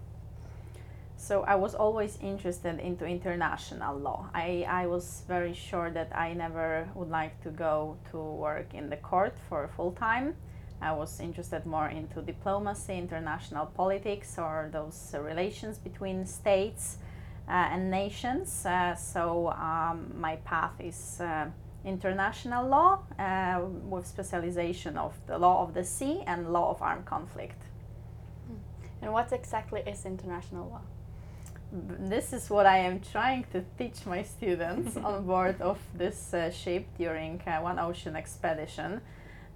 So 1.16 1.42
I 1.42 1.54
was 1.54 1.74
always 1.74 2.18
interested 2.20 2.80
into 2.80 3.04
international 3.06 3.96
law. 3.96 4.28
I, 4.34 4.66
I 4.68 4.86
was 4.86 5.22
very 5.28 5.54
sure 5.54 5.88
that 5.90 6.10
I 6.16 6.34
never 6.34 6.88
would 6.94 7.10
like 7.10 7.40
to 7.42 7.50
go 7.50 7.96
to 8.10 8.18
work 8.18 8.74
in 8.74 8.90
the 8.90 8.96
court 8.96 9.34
for 9.48 9.68
full 9.76 9.92
time. 9.92 10.34
I 10.80 10.92
was 10.92 11.20
interested 11.20 11.64
more 11.64 11.88
into 11.88 12.22
diplomacy, 12.22 12.98
international 12.98 13.66
politics, 13.66 14.36
or 14.36 14.68
those 14.72 15.14
relations 15.16 15.78
between 15.78 16.26
states 16.26 16.98
uh, 17.48 17.52
and 17.52 17.88
nations. 17.88 18.66
Uh, 18.66 18.96
so 18.96 19.50
um, 19.50 20.12
my 20.18 20.36
path 20.44 20.80
is 20.80 21.20
uh, 21.20 21.46
international 21.84 22.66
law 22.68 23.00
uh, 23.18 23.60
with 23.88 24.06
specialization 24.06 24.96
of 24.96 25.14
the 25.26 25.38
law 25.38 25.62
of 25.62 25.74
the 25.74 25.84
sea 25.84 26.22
and 26.26 26.52
law 26.52 26.70
of 26.70 26.82
armed 26.82 27.04
conflict. 27.04 27.60
And 29.00 29.12
what 29.12 29.32
exactly 29.32 29.80
is 29.80 30.06
international 30.06 30.68
law? 30.68 30.80
This 31.72 32.32
is 32.32 32.50
what 32.50 32.66
I 32.66 32.78
am 32.78 33.00
trying 33.00 33.46
to 33.52 33.64
teach 33.78 34.06
my 34.06 34.22
students 34.22 34.96
on 35.04 35.26
board 35.26 35.60
of 35.60 35.78
this 35.94 36.34
uh, 36.34 36.50
ship 36.50 36.86
during 36.98 37.40
uh, 37.46 37.60
one 37.60 37.78
ocean 37.78 38.14
expedition. 38.14 39.00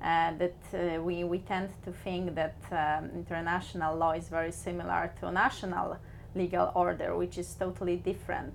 Uh, 0.02 0.32
that 0.36 0.56
uh, 0.74 1.00
we, 1.02 1.24
we 1.24 1.38
tend 1.38 1.70
to 1.82 1.90
think 1.90 2.34
that 2.34 2.56
um, 2.70 3.10
international 3.14 3.96
law 3.96 4.12
is 4.12 4.28
very 4.28 4.52
similar 4.52 5.10
to 5.18 5.32
national 5.32 5.96
legal 6.34 6.70
order, 6.74 7.16
which 7.16 7.38
is 7.38 7.54
totally 7.54 7.96
different. 7.96 8.54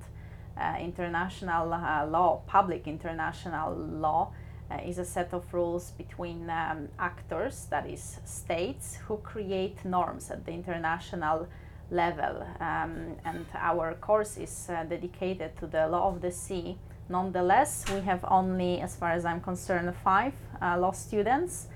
Uh, 0.58 0.76
international 0.80 1.74
uh, 1.74 2.06
law, 2.06 2.42
public 2.46 2.88
international 2.88 3.74
law, 3.74 4.32
uh, 4.70 4.78
is 4.86 4.98
a 4.98 5.06
set 5.06 5.34
of 5.34 5.54
rules 5.54 5.92
between 5.92 6.50
um, 6.50 6.88
actors, 7.00 7.68
that 7.70 7.88
is, 7.88 8.20
states, 8.26 8.98
who 9.08 9.18
create 9.18 9.84
norms 9.84 10.32
at 10.32 10.46
the 10.46 10.52
international 10.52 11.48
level. 11.90 12.46
Um, 12.60 13.18
and 13.26 13.46
our 13.56 13.94
course 13.96 14.38
is 14.38 14.70
uh, 14.70 14.84
dedicated 14.84 15.58
to 15.58 15.68
the 15.68 15.88
law 15.88 16.08
of 16.08 16.22
the 16.22 16.32
sea. 16.32 16.78
Nonetheless, 17.10 17.86
we 17.94 18.02
have 18.02 18.24
only, 18.30 18.80
as 18.80 18.96
far 18.96 19.12
as 19.12 19.26
I'm 19.26 19.42
concerned, 19.42 19.94
five 20.04 20.34
uh, 20.62 20.78
law 20.78 20.92
students, 20.92 21.68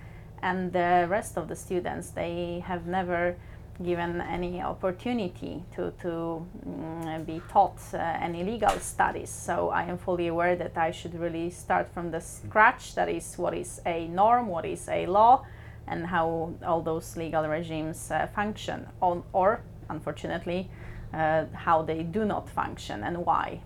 and 0.42 0.72
the 0.72 1.08
rest 1.10 1.38
of 1.38 1.48
the 1.48 1.56
students 1.56 2.12
they 2.12 2.64
have 2.66 2.86
never 2.88 3.36
given 3.84 4.22
any 4.22 4.62
opportunity 4.62 5.64
to, 5.76 5.92
to 6.02 6.46
mm, 6.66 7.26
be 7.26 7.42
taught 7.50 7.80
uh, 7.94 7.98
any 7.98 8.44
legal 8.44 8.80
studies. 8.80 9.30
So 9.30 9.70
I 9.70 9.84
am 9.84 9.98
fully 9.98 10.28
aware 10.28 10.56
that 10.56 10.78
I 10.78 10.92
should 10.92 11.20
really 11.20 11.50
start 11.50 11.94
from 11.94 12.12
the 12.12 12.22
scratch. 12.22 12.96
That 12.96 13.10
is, 13.10 13.38
what 13.38 13.54
is 13.54 13.82
a 13.86 14.08
norm, 14.08 14.48
what 14.48 14.66
is 14.66 14.88
a 14.88 15.06
law, 15.06 15.46
and 15.88 16.08
how 16.08 16.54
all 16.66 16.82
those 16.82 17.18
legal 17.18 17.48
regimes 17.48 18.12
uh, 18.12 18.28
function, 18.28 18.88
on, 19.02 19.24
or 19.34 19.62
unfortunately, 19.90 20.70
uh, 21.14 21.46
how 21.54 21.82
they 21.82 22.04
do 22.04 22.26
not 22.26 22.50
function 22.50 23.04
and 23.04 23.26
why. 23.26 23.62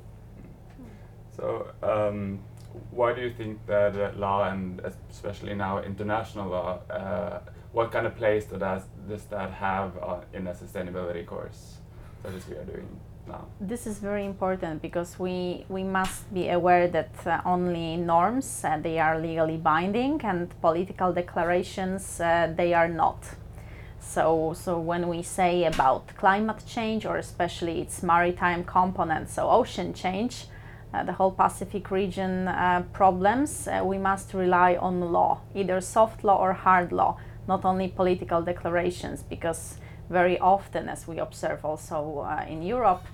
So, 1.35 1.71
um, 1.83 2.39
why 2.91 3.13
do 3.13 3.21
you 3.21 3.33
think 3.33 3.65
that 3.67 3.95
uh, 3.95 4.11
law 4.17 4.49
and 4.49 4.81
especially 5.09 5.53
now 5.53 5.79
international 5.79 6.49
law, 6.49 6.79
uh, 6.89 7.39
what 7.71 7.91
kind 7.91 8.05
of 8.07 8.15
place 8.15 8.45
does 8.45 8.59
that, 8.59 8.83
does 9.07 9.23
that 9.25 9.51
have 9.51 9.97
uh, 9.97 10.17
in 10.33 10.47
a 10.47 10.53
sustainability 10.53 11.25
course 11.25 11.77
such 12.23 12.33
as 12.33 12.47
we 12.47 12.55
are 12.55 12.65
doing 12.65 12.87
now? 13.27 13.45
This 13.61 13.87
is 13.87 13.99
very 13.99 14.25
important 14.25 14.81
because 14.81 15.19
we, 15.19 15.65
we 15.69 15.83
must 15.83 16.33
be 16.33 16.49
aware 16.49 16.87
that 16.87 17.11
uh, 17.25 17.41
only 17.45 17.95
norms 17.97 18.63
uh, 18.63 18.77
they 18.77 18.99
are 18.99 19.19
legally 19.19 19.57
binding 19.57 20.21
and 20.23 20.49
political 20.61 21.13
declarations 21.13 22.19
uh, 22.19 22.51
they 22.55 22.73
are 22.73 22.89
not. 22.89 23.23
So, 23.99 24.53
so 24.55 24.79
when 24.79 25.07
we 25.07 25.21
say 25.21 25.65
about 25.65 26.07
climate 26.17 26.63
change 26.65 27.05
or 27.05 27.17
especially 27.17 27.81
its 27.81 28.01
maritime 28.01 28.63
component, 28.63 29.29
so 29.29 29.49
ocean 29.49 29.93
change, 29.93 30.47
the 31.05 31.13
whole 31.13 31.31
Pacific 31.31 31.91
region 31.91 32.47
uh, 32.47 32.83
problems, 32.93 33.67
uh, 33.67 33.81
we 33.83 33.97
must 33.97 34.33
rely 34.33 34.75
on 34.75 34.99
law, 35.11 35.41
either 35.53 35.79
soft 35.81 36.23
law 36.23 36.37
or 36.37 36.53
hard 36.53 36.91
law, 36.91 37.17
not 37.47 37.63
only 37.63 37.87
political 37.87 38.41
declarations, 38.41 39.21
because 39.21 39.77
very 40.09 40.39
often, 40.39 40.89
as 40.89 41.07
we 41.07 41.19
observe 41.19 41.63
also 41.63 42.19
uh, 42.19 42.43
in 42.47 42.63
Europe, 42.63 43.05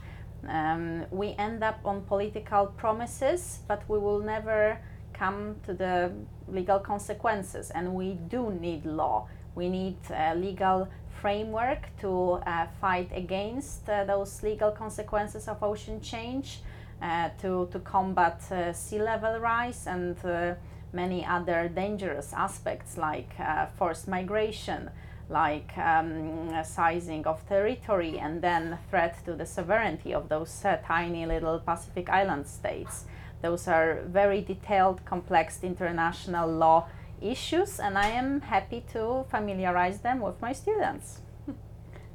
um, 0.48 1.06
we 1.12 1.36
end 1.38 1.64
up 1.64 1.80
on 1.84 2.02
political 2.04 2.68
promises, 2.68 3.60
but 3.68 3.84
we 3.90 3.98
will 3.98 4.20
never 4.20 4.80
come 5.14 5.56
to 5.66 5.74
the 5.74 6.12
legal 6.48 6.80
consequences, 6.80 7.72
and 7.72 7.94
we 7.94 8.14
do 8.30 8.52
need 8.52 8.86
law. 8.86 9.28
We 9.56 9.70
need 9.70 9.98
a 10.12 10.36
legal 10.36 10.88
framework 11.22 11.90
to 12.02 12.34
uh, 12.46 12.68
fight 12.80 13.10
against 13.14 13.90
uh, 13.90 14.04
those 14.04 14.44
legal 14.44 14.72
consequences 14.72 15.48
of 15.48 15.64
ocean 15.64 16.00
change, 16.02 16.60
uh, 16.60 16.75
to, 17.02 17.68
to 17.72 17.80
combat 17.80 18.42
uh, 18.52 18.74
sea 18.74 19.02
level 19.02 19.40
rise 19.40 19.88
and 19.88 20.18
uh, 20.26 20.56
many 20.94 21.26
other 21.26 21.68
dangerous 21.68 22.34
aspects 22.34 22.98
like 22.98 23.30
uh, 23.40 23.68
forced 23.78 24.08
migration, 24.08 24.90
like 25.30 25.78
um, 25.78 26.52
sizing 26.64 27.26
of 27.28 27.46
territory, 27.48 28.18
and 28.18 28.42
then 28.42 28.78
threat 28.90 29.24
to 29.26 29.34
the 29.34 29.46
sovereignty 29.46 30.14
of 30.14 30.30
those 30.30 30.64
uh, 30.66 30.78
tiny 30.86 31.26
little 31.26 31.60
Pacific 31.60 32.10
island 32.10 32.48
states. 32.48 33.06
Those 33.42 33.68
are 33.68 34.02
very 34.08 34.42
detailed, 34.42 35.04
complex 35.06 35.60
international 35.64 36.50
law 36.50 36.88
issues, 37.22 37.80
and 37.80 37.98
I 37.98 38.08
am 38.10 38.42
happy 38.42 38.84
to 38.94 39.26
familiarize 39.30 40.00
them 40.00 40.22
with 40.22 40.42
my 40.42 40.54
students. 40.54 41.22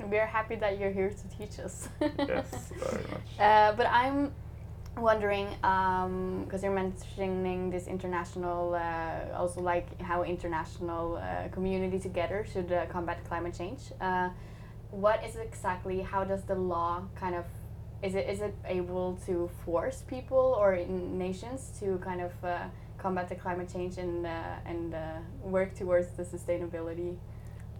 We 0.09 0.19
are 0.19 0.27
happy 0.27 0.57
that 0.57 0.79
you're 0.79 0.91
here 0.91 1.11
to 1.11 1.37
teach 1.37 1.61
us. 1.61 1.89
yes, 2.01 2.73
very 2.79 3.05
much. 3.13 3.39
Uh, 3.39 3.75
but 3.77 3.87
I'm 3.87 4.33
wondering 4.97 5.49
because 6.45 6.63
you're 6.63 6.73
mentioning 6.73 7.71
this 7.71 7.87
international, 7.87 8.75
uh, 8.75 9.37
also 9.37 9.61
like 9.61 10.01
how 10.01 10.23
international 10.23 11.17
uh, 11.17 11.49
community 11.49 11.99
together 11.99 12.47
should 12.53 12.73
uh, 12.73 12.87
combat 12.87 13.25
climate 13.25 13.55
change. 13.57 13.81
Uh, 14.01 14.31
what 14.91 15.25
is 15.25 15.37
exactly? 15.37 16.01
How 16.01 16.25
does 16.25 16.43
the 16.45 16.55
law 16.55 17.03
kind 17.15 17.35
of 17.35 17.45
is 18.03 18.15
it 18.15 18.29
is 18.29 18.41
it 18.41 18.55
able 18.65 19.19
to 19.27 19.51
force 19.65 20.03
people 20.09 20.57
or 20.59 20.77
nations 20.77 21.71
to 21.81 21.99
kind 21.99 22.23
of 22.23 22.33
uh, 22.43 22.59
combat 22.99 23.29
the 23.29 23.35
climate 23.35 23.71
change 23.73 23.99
and 23.99 24.27
uh, 24.27 24.31
and 24.67 24.95
work 25.43 25.75
towards 25.75 26.09
the 26.17 26.25
sustainability? 26.25 27.17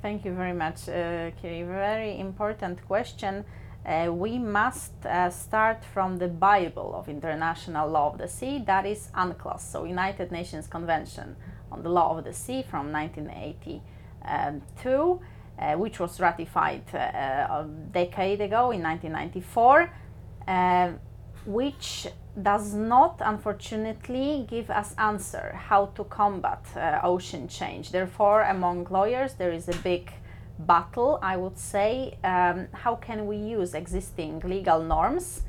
Thank 0.03 0.25
you 0.25 0.33
very 0.33 0.55
much, 0.55 0.89
uh, 0.89 1.31
Kiri. 1.43 1.63
Very 1.63 2.19
important 2.19 2.87
question. 2.87 3.45
Uh, 3.85 4.11
we 4.13 4.39
must 4.39 5.05
uh, 5.07 5.31
start 5.31 5.85
from 5.85 6.19
the 6.19 6.29
Bible 6.29 6.95
of 6.95 7.09
International 7.09 7.89
Law 7.89 8.13
of 8.13 8.19
the 8.19 8.29
Sea, 8.29 8.63
that 8.67 8.85
is 8.85 9.09
UNCLOS, 9.15 9.61
so 9.61 9.85
United 9.85 10.31
Nations 10.31 10.67
Convention 10.67 11.35
on 11.73 11.83
the 11.83 11.89
Law 11.89 12.19
of 12.19 12.25
the 12.25 12.35
Sea 12.35 12.63
from 12.63 12.93
1982, 12.93 15.21
uh, 15.59 15.73
which 15.77 15.99
was 15.99 16.21
ratified 16.21 16.83
uh, 16.95 16.99
a 16.99 17.67
decade 17.91 18.43
ago 18.43 18.71
in 18.71 18.83
1994, 18.83 19.91
uh, 20.47 20.93
which 21.47 22.07
does 22.43 22.75
not 22.75 23.23
unfortunately 23.25 24.45
give 24.49 24.71
us 24.71 24.95
answer 24.99 25.55
how 25.57 25.87
to 25.87 26.05
combat 26.05 26.65
uh, 26.77 27.01
ocean 27.03 27.49
change. 27.49 27.93
Therefore, 27.93 28.43
among 28.43 28.87
lawyers, 28.91 29.33
there 29.35 29.53
is 29.53 29.69
a 29.69 29.77
big 29.77 30.13
battle, 30.67 31.19
I 31.23 31.37
would 31.37 31.59
say, 31.59 32.19
um, 32.25 32.69
how 32.73 32.95
can 32.97 33.27
we 33.27 33.37
use 33.37 33.75
existing 33.75 34.41
legal 34.41 34.83
norms 34.83 35.43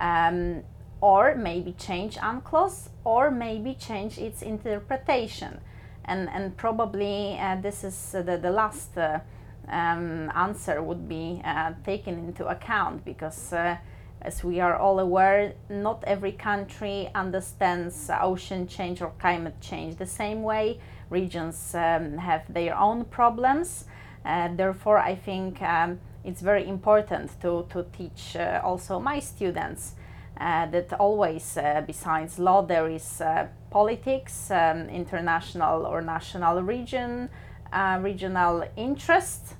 um, 0.00 0.62
or 1.00 1.34
maybe 1.34 1.72
change 1.72 2.16
UNCLOS 2.16 2.88
or 3.04 3.30
maybe 3.30 3.74
change 3.74 4.18
its 4.18 4.42
interpretation. 4.42 5.60
And, 6.06 6.28
and 6.30 6.56
probably 6.56 7.38
uh, 7.38 7.56
this 7.60 7.84
is 7.84 8.12
the, 8.12 8.38
the 8.38 8.50
last 8.50 8.96
uh, 8.96 9.20
um, 9.68 10.30
answer 10.34 10.82
would 10.82 11.08
be 11.08 11.40
uh, 11.44 11.72
taken 11.84 12.18
into 12.18 12.46
account 12.46 13.04
because 13.04 13.52
uh, 13.52 13.76
as 14.22 14.42
we 14.42 14.60
are 14.60 14.76
all 14.76 14.98
aware, 14.98 15.52
not 15.68 16.02
every 16.06 16.32
country 16.32 17.10
understands 17.14 18.10
ocean 18.20 18.66
change 18.66 19.02
or 19.02 19.12
climate 19.18 19.60
change 19.60 19.96
the 19.96 20.06
same 20.06 20.42
way. 20.42 20.80
Regions 21.10 21.74
um, 21.74 22.16
have 22.16 22.50
their 22.52 22.76
own 22.78 23.04
problems 23.04 23.84
therefore, 24.24 24.98
I 24.98 25.14
think 25.14 25.60
um, 25.62 26.00
it's 26.24 26.40
very 26.40 26.66
important 26.66 27.40
to, 27.42 27.66
to 27.70 27.84
teach 27.92 28.36
uh, 28.36 28.60
also 28.64 28.98
my 28.98 29.20
students 29.20 29.94
uh, 30.40 30.66
that 30.66 30.92
always, 30.94 31.56
uh, 31.56 31.82
besides 31.86 32.38
law, 32.38 32.62
there 32.62 32.88
is 32.88 33.20
uh, 33.20 33.46
politics, 33.70 34.50
um, 34.50 34.88
international 34.88 35.86
or 35.86 36.00
national 36.00 36.62
region, 36.62 37.28
uh, 37.72 37.98
regional 38.02 38.64
interest. 38.76 39.54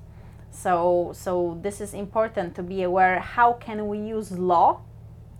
So, 0.51 1.11
so 1.13 1.57
this 1.61 1.79
is 1.79 1.93
important 1.93 2.55
to 2.55 2.63
be 2.63 2.83
aware. 2.83 3.19
How 3.19 3.53
can 3.53 3.87
we 3.87 3.99
use 3.99 4.31
law 4.31 4.81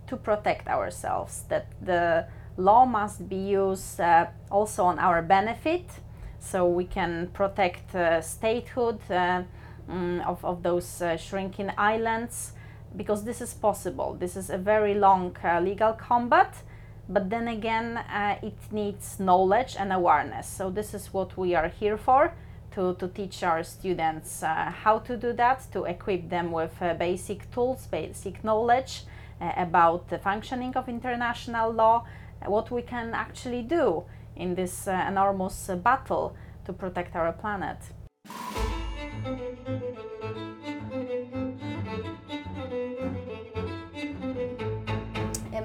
to 0.06 0.16
protect 0.16 0.68
ourselves? 0.68 1.42
That 1.48 1.66
the 1.82 2.26
law 2.56 2.86
must 2.86 3.28
be 3.28 3.36
used 3.36 4.00
also 4.50 4.84
on 4.84 4.98
our 4.98 5.22
benefit 5.22 5.84
so 6.50 6.66
we 6.66 6.84
can 6.84 7.28
protect 7.32 7.94
uh, 7.94 8.20
statehood 8.20 9.00
uh, 9.10 9.42
mm, 9.90 10.24
of, 10.26 10.44
of 10.44 10.62
those 10.62 11.02
uh, 11.02 11.16
shrinking 11.16 11.70
islands 11.76 12.52
because 12.96 13.24
this 13.24 13.40
is 13.40 13.52
possible. 13.52 14.16
This 14.18 14.36
is 14.36 14.48
a 14.48 14.58
very 14.58 14.94
long 14.94 15.36
legal 15.60 15.92
combat 15.92 16.54
but 17.08 17.30
then 17.30 17.48
again 17.48 17.98
uh, 17.98 18.36
it 18.42 18.56
needs 18.72 19.20
knowledge 19.20 19.76
and 19.78 19.92
awareness 19.92 20.48
so 20.48 20.70
this 20.70 20.92
is 20.92 21.12
what 21.12 21.36
we 21.36 21.54
are 21.54 21.68
here 21.68 21.96
for 21.96 22.32
to, 22.72 22.94
to 22.94 23.08
teach 23.08 23.42
our 23.42 23.62
students 23.62 24.42
uh, 24.42 24.72
how 24.82 24.98
to 24.98 25.16
do 25.16 25.32
that 25.32 25.64
to 25.72 25.84
equip 25.84 26.28
them 26.28 26.50
with 26.50 26.74
uh, 26.82 26.94
basic 26.94 27.48
tools 27.52 27.86
basic 27.86 28.42
knowledge 28.42 29.04
about 29.56 30.08
the 30.08 30.18
functioning 30.18 30.74
of 30.76 30.88
international 30.88 31.70
law 31.70 32.04
what 32.46 32.70
we 32.70 32.80
can 32.80 33.12
actually 33.12 33.62
do 33.62 34.02
in 34.36 34.54
this 34.54 34.86
uh, 34.86 35.04
enormous 35.08 35.68
uh, 35.68 35.76
battle 35.76 36.36
to 36.64 36.72
protect 36.72 37.16
our 37.16 37.32
planet. 37.32 37.78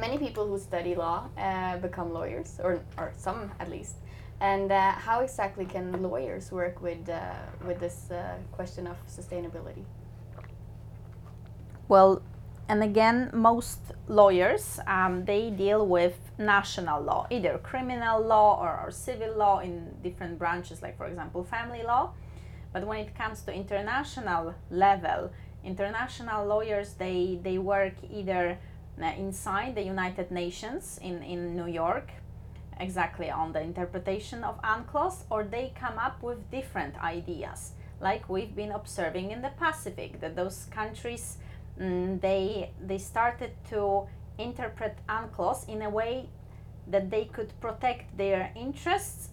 many 0.02 0.18
people 0.18 0.48
who 0.48 0.58
study 0.58 0.96
law 0.96 1.30
uh, 1.38 1.78
become 1.78 2.12
lawyers, 2.12 2.60
or, 2.64 2.82
or 2.98 3.14
some 3.16 3.52
at 3.60 3.70
least. 3.70 3.96
And 4.42 4.72
uh, 4.72 4.92
how 4.94 5.22
exactly 5.22 5.66
can 5.66 6.02
lawyers 6.02 6.52
work 6.52 6.82
with, 6.82 7.08
uh, 7.08 7.20
with 7.66 7.80
this 7.80 8.10
uh, 8.12 8.38
question 8.52 8.88
of 8.88 8.98
sustainability? 9.08 9.86
Well, 11.88 12.24
and 12.72 12.82
again, 12.82 13.30
most 13.34 13.80
lawyers 14.08 14.80
um, 14.88 15.26
they 15.26 15.50
deal 15.50 15.86
with 15.86 16.16
national 16.38 17.02
law, 17.02 17.28
either 17.30 17.58
criminal 17.58 18.26
law 18.26 18.62
or, 18.64 18.86
or, 18.86 18.92
civil 18.92 19.36
law 19.36 19.60
in 19.60 19.94
different 20.02 20.40
branches, 20.40 20.82
like 20.82 20.96
for 20.98 21.06
example, 21.06 21.44
family 21.44 21.84
law. 21.84 22.14
But 22.72 22.88
when 22.88 23.00
it 23.00 23.14
comes 23.14 23.42
to 23.42 23.54
international 23.54 24.56
level, 24.70 25.34
international 25.66 26.46
lawyers 26.46 26.94
they 26.94 27.40
they 27.44 27.58
work 27.58 27.96
either 28.10 28.58
uh, 29.02 29.06
inside 29.18 29.76
the 29.76 29.84
United 29.84 30.32
Nations 30.32 30.98
in 31.04 31.22
in 31.24 31.58
New 31.58 31.68
York, 31.68 32.08
exactly 32.80 33.30
on 33.30 33.52
the 33.52 33.62
interpretation 33.62 34.46
of 34.46 34.62
UNCLOS, 34.62 35.26
or 35.30 35.44
they 35.44 35.74
come 35.78 36.00
up 36.00 36.24
with 36.24 36.50
different 36.50 36.96
ideas, 37.04 37.74
like 38.00 38.30
we've 38.30 38.56
been 38.56 38.72
observing 38.72 39.32
in 39.32 39.42
the 39.42 39.52
Pacific, 39.60 40.22
that 40.22 40.38
those 40.38 40.68
countries 40.72 41.38
they 41.78 42.72
they 42.82 42.98
started 42.98 43.52
to 43.70 44.08
interpret 44.38 44.98
UNCLOS 45.08 45.68
in 45.68 45.82
a 45.82 45.90
way 45.90 46.30
that 46.88 47.10
they 47.10 47.26
could 47.26 47.54
protect 47.62 48.18
their 48.18 48.52
interests 48.56 49.30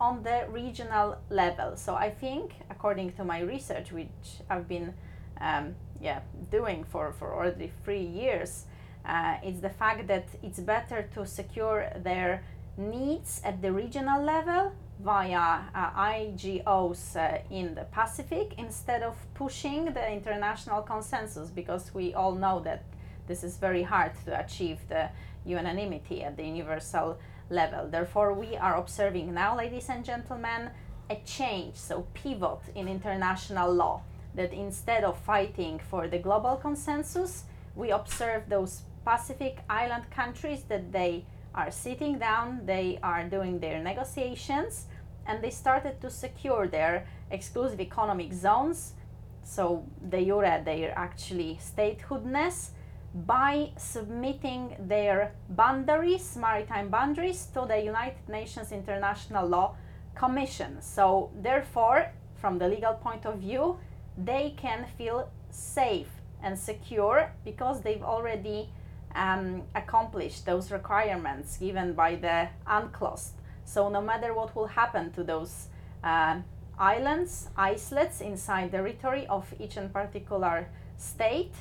on 0.00 0.22
the 0.22 0.46
regional 0.48 1.18
level. 1.28 1.76
So 1.76 1.94
I 1.94 2.10
think, 2.10 2.52
according 2.70 3.12
to 3.12 3.24
my 3.24 3.40
research, 3.40 3.92
which 3.92 4.42
I've 4.48 4.68
been 4.68 4.94
um, 5.40 5.74
yeah 6.00 6.20
doing 6.50 6.84
for 6.84 7.12
for 7.12 7.34
already 7.34 7.72
three 7.84 8.04
years, 8.04 8.66
uh, 9.04 9.36
it's 9.42 9.60
the 9.60 9.70
fact 9.70 10.06
that 10.08 10.26
it's 10.42 10.60
better 10.60 11.08
to 11.14 11.26
secure 11.26 11.90
their 11.96 12.42
needs 12.76 13.40
at 13.44 13.60
the 13.60 13.72
regional 13.72 14.22
level 14.22 14.72
via 15.00 15.60
uh, 15.74 15.90
IGOs 15.92 17.16
uh, 17.16 17.38
in 17.50 17.74
the 17.74 17.84
Pacific 17.84 18.54
instead 18.58 19.02
of 19.02 19.14
pushing 19.34 19.86
the 19.86 20.10
international 20.10 20.82
consensus 20.82 21.50
because 21.50 21.94
we 21.94 22.14
all 22.14 22.34
know 22.34 22.60
that 22.60 22.82
this 23.26 23.44
is 23.44 23.56
very 23.58 23.82
hard 23.82 24.12
to 24.24 24.38
achieve 24.38 24.78
the 24.88 25.08
unanimity 25.44 26.24
at 26.24 26.36
the 26.36 26.44
universal 26.44 27.18
level. 27.50 27.86
Therefore, 27.88 28.34
we 28.34 28.56
are 28.56 28.76
observing 28.76 29.32
now, 29.32 29.56
ladies 29.56 29.88
and 29.88 30.04
gentlemen, 30.04 30.70
a 31.10 31.16
change, 31.24 31.76
so 31.76 32.06
pivot 32.14 32.60
in 32.74 32.88
international 32.88 33.72
law 33.72 34.02
that 34.34 34.52
instead 34.52 35.04
of 35.04 35.18
fighting 35.18 35.80
for 35.90 36.08
the 36.08 36.18
global 36.18 36.56
consensus, 36.56 37.44
we 37.74 37.90
observe 37.90 38.48
those 38.48 38.82
Pacific 39.04 39.58
island 39.70 40.10
countries 40.10 40.64
that 40.68 40.92
they 40.92 41.24
are 41.54 41.70
sitting 41.70 42.18
down, 42.18 42.66
they 42.66 42.98
are 43.02 43.24
doing 43.24 43.58
their 43.58 43.82
negotiations, 43.82 44.86
and 45.26 45.42
they 45.42 45.50
started 45.50 46.00
to 46.00 46.10
secure 46.10 46.66
their 46.68 47.06
exclusive 47.30 47.80
economic 47.80 48.32
zones. 48.32 48.94
So 49.42 49.86
de 50.08 50.24
jure, 50.24 50.62
they're 50.64 50.96
actually 50.96 51.58
statehoodness 51.60 52.70
by 53.14 53.70
submitting 53.76 54.76
their 54.78 55.32
boundaries, 55.50 56.36
maritime 56.36 56.88
boundaries, 56.88 57.46
to 57.54 57.64
the 57.66 57.78
United 57.78 58.28
Nations 58.28 58.72
International 58.72 59.46
Law 59.46 59.76
Commission. 60.14 60.80
So, 60.80 61.30
therefore, 61.40 62.12
from 62.34 62.58
the 62.58 62.68
legal 62.68 62.94
point 62.94 63.24
of 63.24 63.38
view, 63.38 63.78
they 64.16 64.54
can 64.56 64.86
feel 64.96 65.30
safe 65.50 66.08
and 66.42 66.58
secure 66.58 67.32
because 67.44 67.80
they've 67.80 68.02
already 68.02 68.68
um, 69.18 69.62
accomplished 69.74 70.46
those 70.46 70.70
requirements 70.70 71.56
given 71.58 71.92
by 71.92 72.14
the 72.14 72.48
UNCLOS. 72.66 73.32
So 73.64 73.88
no 73.88 74.00
matter 74.00 74.32
what 74.32 74.54
will 74.54 74.68
happen 74.68 75.12
to 75.12 75.24
those 75.24 75.66
uh, 76.04 76.36
islands, 76.78 77.48
islets 77.56 78.20
inside 78.20 78.70
the 78.70 78.78
territory 78.78 79.26
of 79.26 79.52
each 79.58 79.76
and 79.76 79.92
particular 79.92 80.68
state, 80.96 81.52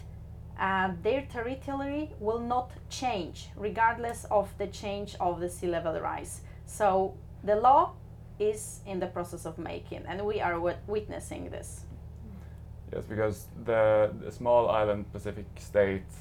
uh, 0.59 0.91
their 1.01 1.23
territory 1.23 2.11
will 2.19 2.39
not 2.39 2.71
change 2.89 3.49
regardless 3.55 4.25
of 4.29 4.47
the 4.57 4.67
change 4.67 5.15
of 5.19 5.39
the 5.39 5.49
sea 5.49 5.67
level 5.67 5.99
rise. 5.99 6.41
So 6.65 7.15
the 7.43 7.55
law 7.55 7.93
is 8.39 8.81
in 8.85 8.99
the 8.99 9.07
process 9.07 9.45
of 9.45 9.57
making, 9.57 10.03
and 10.07 10.23
we 10.25 10.41
are 10.41 10.59
wit- 10.59 10.83
witnessing 10.87 11.49
this. 11.49 11.81
Yes, 12.93 13.03
because 13.05 13.47
the, 13.65 14.11
the 14.23 14.31
small 14.31 14.69
island 14.69 15.11
Pacific 15.11 15.45
states, 15.57 16.15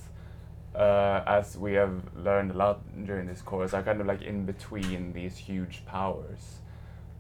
uh, 0.77 1.25
as 1.27 1.57
we 1.57 1.73
have 1.73 2.03
learned 2.17 2.51
a 2.51 2.55
lot 2.55 2.81
during 3.07 3.27
this 3.27 3.41
course, 3.41 3.73
are 3.73 3.83
kind 3.83 4.01
of 4.01 4.07
like 4.07 4.23
in 4.23 4.45
between 4.45 5.13
these 5.13 5.37
huge 5.37 5.83
powers. 5.87 6.59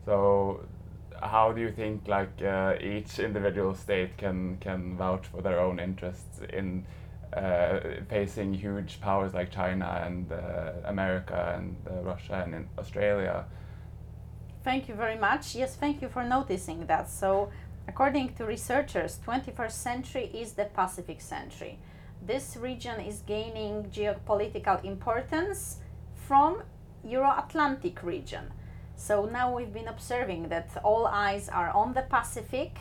So, 0.04 0.66
how 1.22 1.52
do 1.52 1.62
you 1.62 1.72
think 1.72 2.06
like 2.06 2.42
uh, 2.42 2.74
each 2.80 3.18
individual 3.18 3.74
state 3.74 4.18
can 4.18 4.58
can 4.58 4.96
vouch 4.96 5.26
for 5.26 5.40
their 5.40 5.58
own 5.58 5.80
interests 5.80 6.40
in 6.52 6.84
uh, 7.32 7.80
facing 8.08 8.52
huge 8.52 9.00
powers 9.00 9.32
like 9.32 9.50
China 9.50 10.02
and 10.06 10.30
uh, 10.30 10.72
America 10.84 11.54
and 11.56 11.76
uh, 11.90 12.02
Russia 12.02 12.42
and 12.44 12.54
in 12.54 12.68
Australia? 12.78 13.46
Thank 14.64 14.88
you 14.88 14.94
very 14.94 15.16
much. 15.16 15.54
Yes, 15.54 15.76
thank 15.76 16.02
you 16.02 16.08
for 16.08 16.24
noticing 16.24 16.86
that. 16.86 17.08
So, 17.08 17.50
according 17.88 18.34
to 18.34 18.44
researchers, 18.44 19.18
21st 19.26 19.70
century 19.70 20.30
is 20.34 20.52
the 20.52 20.66
Pacific 20.66 21.20
century. 21.22 21.78
This 22.22 22.56
region 22.56 23.00
is 23.00 23.22
gaining 23.26 23.90
geopolitical 23.90 24.84
importance 24.84 25.78
from 26.14 26.62
Euro-Atlantic 27.04 28.02
region. 28.02 28.52
So 28.96 29.26
now 29.26 29.54
we've 29.54 29.72
been 29.72 29.88
observing 29.88 30.48
that 30.48 30.70
all 30.82 31.06
eyes 31.06 31.48
are 31.48 31.70
on 31.70 31.94
the 31.94 32.02
Pacific, 32.02 32.78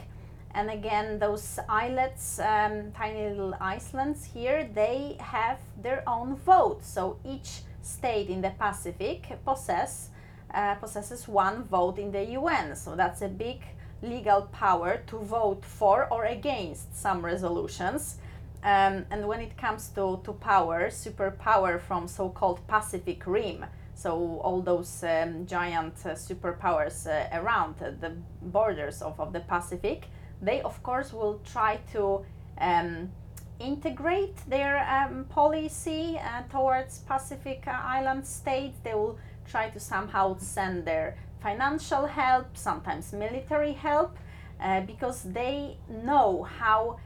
and 0.54 0.70
again, 0.70 1.20
those 1.20 1.60
islets, 1.68 2.40
um, 2.40 2.92
tiny 2.94 3.30
little 3.30 3.56
islands 3.60 4.24
here, 4.24 4.70
they 4.74 5.18
have 5.20 5.60
their 5.82 6.02
own 6.08 6.38
vote. 6.38 6.84
So 6.84 7.18
each 7.26 7.62
state 7.82 8.30
in 8.30 8.42
the 8.42 8.52
Pacific 8.52 9.38
possess 9.46 10.10
uh, 10.54 10.76
possesses 10.76 11.28
one 11.28 11.64
vote 11.64 12.00
in 12.00 12.12
the 12.12 12.24
UN. 12.40 12.76
So 12.76 12.96
that's 12.96 13.22
a 13.22 13.28
big 13.28 13.62
legal 14.02 14.44
power 14.54 15.02
to 15.08 15.18
vote 15.18 15.66
for 15.66 16.08
or 16.12 16.26
against 16.26 16.96
some 16.96 17.26
resolutions. 17.26 18.18
Um, 18.66 19.06
and 19.12 19.28
when 19.28 19.42
it 19.42 19.56
comes 19.58 19.90
to, 19.90 20.20
to 20.24 20.34
power, 20.34 20.88
superpower 20.90 21.80
from 21.80 22.08
so 22.08 22.30
called 22.30 22.68
Pacific 22.68 23.22
Rim, 23.28 23.64
so 23.94 24.40
all 24.44 24.60
those 24.60 25.04
um, 25.04 25.46
giant 25.46 25.94
uh, 26.04 26.16
superpowers 26.16 27.06
uh, 27.06 27.30
around 27.40 27.76
the 27.78 28.14
borders 28.42 29.04
of, 29.04 29.20
of 29.20 29.34
the 29.34 29.42
Pacific, 29.42 30.08
they 30.42 30.62
of 30.64 30.82
course 30.82 31.14
will 31.14 31.40
try 31.46 31.80
to 31.94 32.26
um, 32.58 33.12
integrate 33.60 34.36
their 34.50 34.80
um, 34.90 35.26
policy 35.26 36.20
uh, 36.20 36.42
towards 36.52 36.98
Pacific 37.08 37.66
uh, 37.68 37.72
island 37.72 38.26
states. 38.26 38.80
They 38.84 38.96
will 38.96 39.20
try 39.48 39.70
to 39.70 39.80
somehow 39.80 40.38
send 40.40 40.86
their 40.86 41.18
financial 41.40 42.08
help, 42.08 42.58
sometimes 42.58 43.14
military 43.14 43.74
help, 43.74 44.18
uh, 44.60 44.82
because 44.82 45.22
they 45.22 45.78
know 45.88 46.42
how 46.42 46.98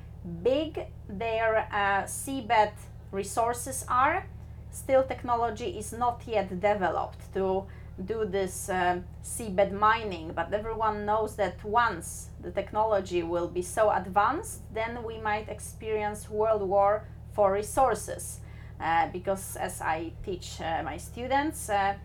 big 0.42 0.88
their 1.10 1.68
uh, 1.72 2.04
seabed 2.04 2.72
resources 3.12 3.84
are. 3.90 4.26
Still, 4.72 5.04
technology 5.04 5.78
is 5.78 5.92
not 5.92 6.22
yet 6.28 6.50
developed 6.62 7.34
to 7.34 7.66
do 8.06 8.26
this 8.26 8.70
um, 8.70 9.04
seabed 9.24 9.72
mining, 9.72 10.32
but 10.34 10.54
everyone 10.54 11.06
knows 11.06 11.36
that 11.36 11.62
once 11.66 12.30
the 12.42 12.52
technology 12.52 13.24
will 13.24 13.48
be 13.48 13.62
so 13.62 13.90
advanced, 13.92 14.62
then 14.74 15.04
we 15.04 15.18
might 15.18 15.50
experience 15.50 16.30
world 16.30 16.62
war 16.62 17.04
for 17.34 17.52
resources. 17.52 18.40
Uh, 18.80 19.08
because 19.12 19.58
as 19.58 19.82
I 19.82 20.14
teach 20.24 20.62
uh, 20.62 20.82
my 20.84 20.96
students, 20.96 21.70
uh, 21.70 21.96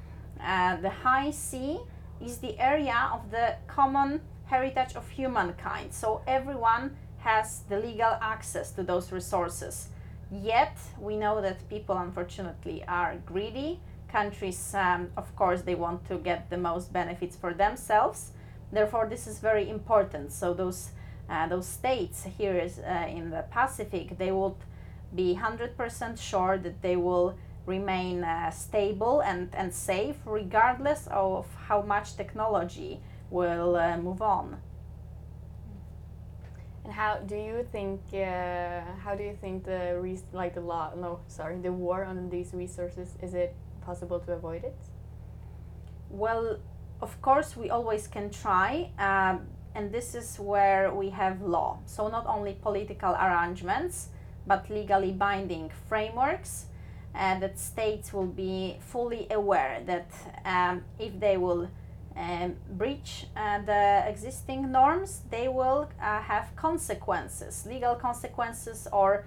uh, 0.41 0.77
the 0.77 0.91
high 0.91 1.31
sea 1.31 1.79
is 2.21 2.39
the 2.39 2.59
area 2.59 3.11
of 3.13 3.31
the 3.31 3.55
common 3.69 4.21
heritage 4.47 4.97
of 4.97 5.09
humankind. 5.09 5.93
So 5.93 6.23
everyone 6.27 6.97
has 7.25 7.61
the 7.69 7.79
legal 7.79 8.17
access 8.21 8.71
to 8.73 8.83
those 8.83 9.11
resources. 9.11 9.89
Yet 10.31 10.77
we 11.01 11.17
know 11.17 11.41
that 11.41 11.69
people 11.69 11.97
unfortunately 11.97 12.85
are 12.87 13.17
greedy. 13.27 13.81
Countries, 14.09 14.75
um, 14.75 15.11
of 15.17 15.35
course, 15.35 15.63
they 15.63 15.75
want 15.75 16.07
to 16.07 16.19
get 16.19 16.51
the 16.51 16.59
most 16.59 16.93
benefits 16.93 17.35
for 17.35 17.53
themselves. 17.55 18.33
Therefore, 18.71 19.07
this 19.09 19.27
is 19.27 19.39
very 19.39 19.69
important. 19.69 20.33
So 20.33 20.55
those 20.55 20.91
uh, 21.29 21.49
those 21.49 21.67
states 21.67 22.27
here 22.39 22.59
is, 22.59 22.79
uh, 22.79 23.07
in 23.09 23.31
the 23.31 23.45
Pacific, 23.51 24.19
they 24.19 24.31
would 24.31 24.57
be 25.15 25.39
100% 25.41 26.21
sure 26.21 26.59
that 26.59 26.83
they 26.83 26.97
will 26.97 27.39
remain 27.67 28.23
uh, 28.23 28.51
stable 28.51 29.23
and, 29.23 29.49
and 29.55 29.73
safe 29.73 30.17
regardless 30.27 31.09
of 31.11 31.47
how 31.67 31.81
much 31.81 32.17
technology 32.17 33.01
will 33.31 33.77
uh, 33.77 33.97
move 33.97 34.21
on. 34.21 34.61
And 36.85 36.93
how 36.93 37.17
do 37.17 37.37
you 37.37 37.67
think? 37.73 38.01
Uh, 38.13 38.83
how 39.03 39.15
do 39.17 39.25
you 39.25 39.37
think 39.41 39.65
the 39.65 40.19
like 40.33 40.55
the 40.55 40.61
law? 40.61 40.93
No, 40.95 41.21
sorry, 41.29 41.59
the 41.59 41.73
war 41.73 42.05
on 42.05 42.29
these 42.29 42.53
resources. 42.53 43.17
Is 43.23 43.35
it 43.35 43.55
possible 43.81 44.21
to 44.21 44.33
avoid 44.33 44.65
it? 44.65 44.77
Well, 46.11 46.59
of 47.01 47.21
course, 47.23 47.57
we 47.57 47.71
always 47.71 48.07
can 48.07 48.31
try, 48.31 48.91
um, 48.99 49.47
and 49.75 49.91
this 49.91 50.15
is 50.15 50.37
where 50.39 50.93
we 50.93 51.11
have 51.11 51.43
law. 51.43 51.79
So, 51.87 52.09
not 52.09 52.27
only 52.27 52.55
political 52.63 53.15
arrangements, 53.15 54.09
but 54.47 54.69
legally 54.71 55.13
binding 55.13 55.71
frameworks 55.89 56.67
uh, 57.15 57.39
that 57.41 57.59
states 57.59 58.13
will 58.13 58.27
be 58.27 58.77
fully 58.81 59.27
aware 59.31 59.83
that 59.87 60.11
um, 60.45 60.85
if 60.99 61.19
they 61.19 61.37
will 61.37 61.69
um, 62.17 62.57
breach 62.71 63.27
uh, 63.37 63.61
the 63.63 64.05
existing 64.09 64.71
norms, 64.71 65.23
they 65.31 65.49
will 65.49 65.89
uh, 66.01 66.21
have 66.21 66.55
consequences, 66.57 67.67
legal 67.67 67.95
consequences, 67.95 68.87
or 68.93 69.25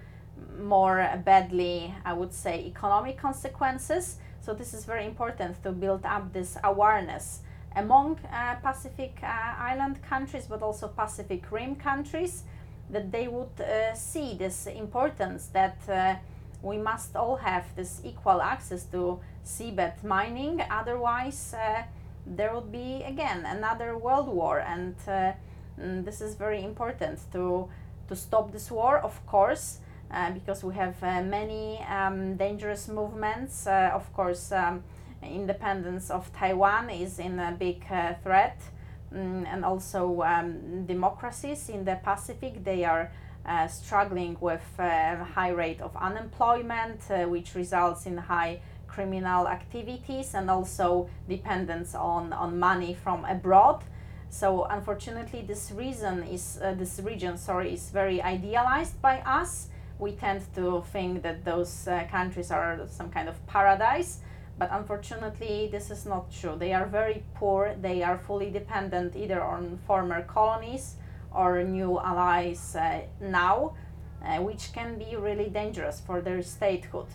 more 0.58 1.20
badly, 1.24 1.94
I 2.04 2.12
would 2.12 2.32
say, 2.32 2.64
economic 2.64 3.18
consequences. 3.18 4.16
So, 4.40 4.54
this 4.54 4.72
is 4.72 4.84
very 4.84 5.04
important 5.04 5.62
to 5.64 5.72
build 5.72 6.06
up 6.06 6.32
this 6.32 6.56
awareness 6.64 7.40
among 7.76 8.18
uh, 8.32 8.54
Pacific 8.56 9.18
uh, 9.22 9.26
Island 9.26 10.02
countries, 10.02 10.46
but 10.48 10.62
also 10.62 10.88
Pacific 10.88 11.50
Rim 11.50 11.76
countries, 11.76 12.44
that 12.90 13.12
they 13.12 13.28
would 13.28 13.60
uh, 13.60 13.94
see 13.94 14.34
this 14.34 14.66
importance 14.66 15.48
that 15.48 15.76
uh, 15.88 16.14
we 16.62 16.78
must 16.78 17.14
all 17.14 17.36
have 17.36 17.64
this 17.76 18.00
equal 18.02 18.40
access 18.40 18.84
to 18.84 19.20
seabed 19.44 20.02
mining, 20.02 20.62
otherwise, 20.70 21.54
there 22.36 22.52
will 22.52 22.60
be 22.60 23.02
again 23.06 23.44
another 23.46 23.96
world 23.96 24.28
war 24.28 24.60
and 24.60 24.94
uh, 25.06 25.32
mm, 25.80 26.04
this 26.04 26.20
is 26.20 26.34
very 26.34 26.62
important 26.62 27.18
to 27.32 27.68
to 28.08 28.16
stop 28.16 28.52
this 28.52 28.70
war 28.70 28.98
of 28.98 29.24
course 29.26 29.78
uh, 30.10 30.30
because 30.30 30.64
we 30.64 30.74
have 30.74 30.96
uh, 31.02 31.22
many 31.22 31.78
um, 31.82 32.36
dangerous 32.36 32.88
movements. 32.88 33.66
Uh, 33.66 33.90
of 33.92 34.10
course 34.14 34.52
um, 34.52 34.82
independence 35.22 36.10
of 36.10 36.32
taiwan 36.32 36.88
is 36.88 37.18
in 37.18 37.38
a 37.38 37.52
big 37.52 37.84
uh, 37.90 38.14
threat. 38.22 38.60
Um, 39.10 39.46
and 39.46 39.64
also 39.64 40.22
um, 40.22 40.84
democracies 40.84 41.70
in 41.70 41.84
the 41.84 41.98
pacific 42.04 42.62
they 42.62 42.84
are 42.84 43.10
uh, 43.46 43.66
struggling 43.66 44.36
with 44.38 44.62
high 44.76 45.48
rate 45.48 45.80
of 45.80 45.96
unemployment 45.96 47.00
which 47.30 47.54
results 47.54 48.04
in 48.04 48.18
high 48.18 48.60
criminal 48.88 49.46
activities 49.46 50.34
and 50.34 50.50
also 50.50 51.08
dependence 51.28 51.94
on, 51.94 52.32
on 52.32 52.58
money 52.58 52.94
from 52.94 53.24
abroad. 53.24 53.84
So 54.30 54.64
unfortunately, 54.64 55.42
this 55.46 55.70
reason 55.70 56.22
is 56.22 56.58
uh, 56.62 56.74
this 56.74 57.00
region, 57.02 57.36
sorry, 57.38 57.72
is 57.72 57.90
very 57.90 58.20
idealized 58.20 59.00
by 59.00 59.20
us. 59.20 59.68
We 59.98 60.12
tend 60.12 60.42
to 60.54 60.84
think 60.92 61.22
that 61.22 61.44
those 61.44 61.88
uh, 61.88 62.04
countries 62.10 62.50
are 62.50 62.80
some 62.88 63.10
kind 63.10 63.28
of 63.28 63.44
paradise, 63.46 64.18
but 64.58 64.68
unfortunately, 64.70 65.68
this 65.72 65.90
is 65.90 66.04
not 66.06 66.30
true. 66.30 66.56
They 66.58 66.72
are 66.72 66.86
very 66.86 67.24
poor. 67.34 67.74
They 67.80 68.02
are 68.02 68.18
fully 68.18 68.50
dependent 68.50 69.16
either 69.16 69.42
on 69.42 69.78
former 69.86 70.22
colonies 70.22 70.96
or 71.34 71.62
new 71.62 71.98
allies 71.98 72.76
uh, 72.76 73.00
now, 73.20 73.74
uh, 74.24 74.38
which 74.38 74.72
can 74.72 74.98
be 74.98 75.16
really 75.16 75.48
dangerous 75.48 76.00
for 76.00 76.20
their 76.20 76.42
statehood. 76.42 77.06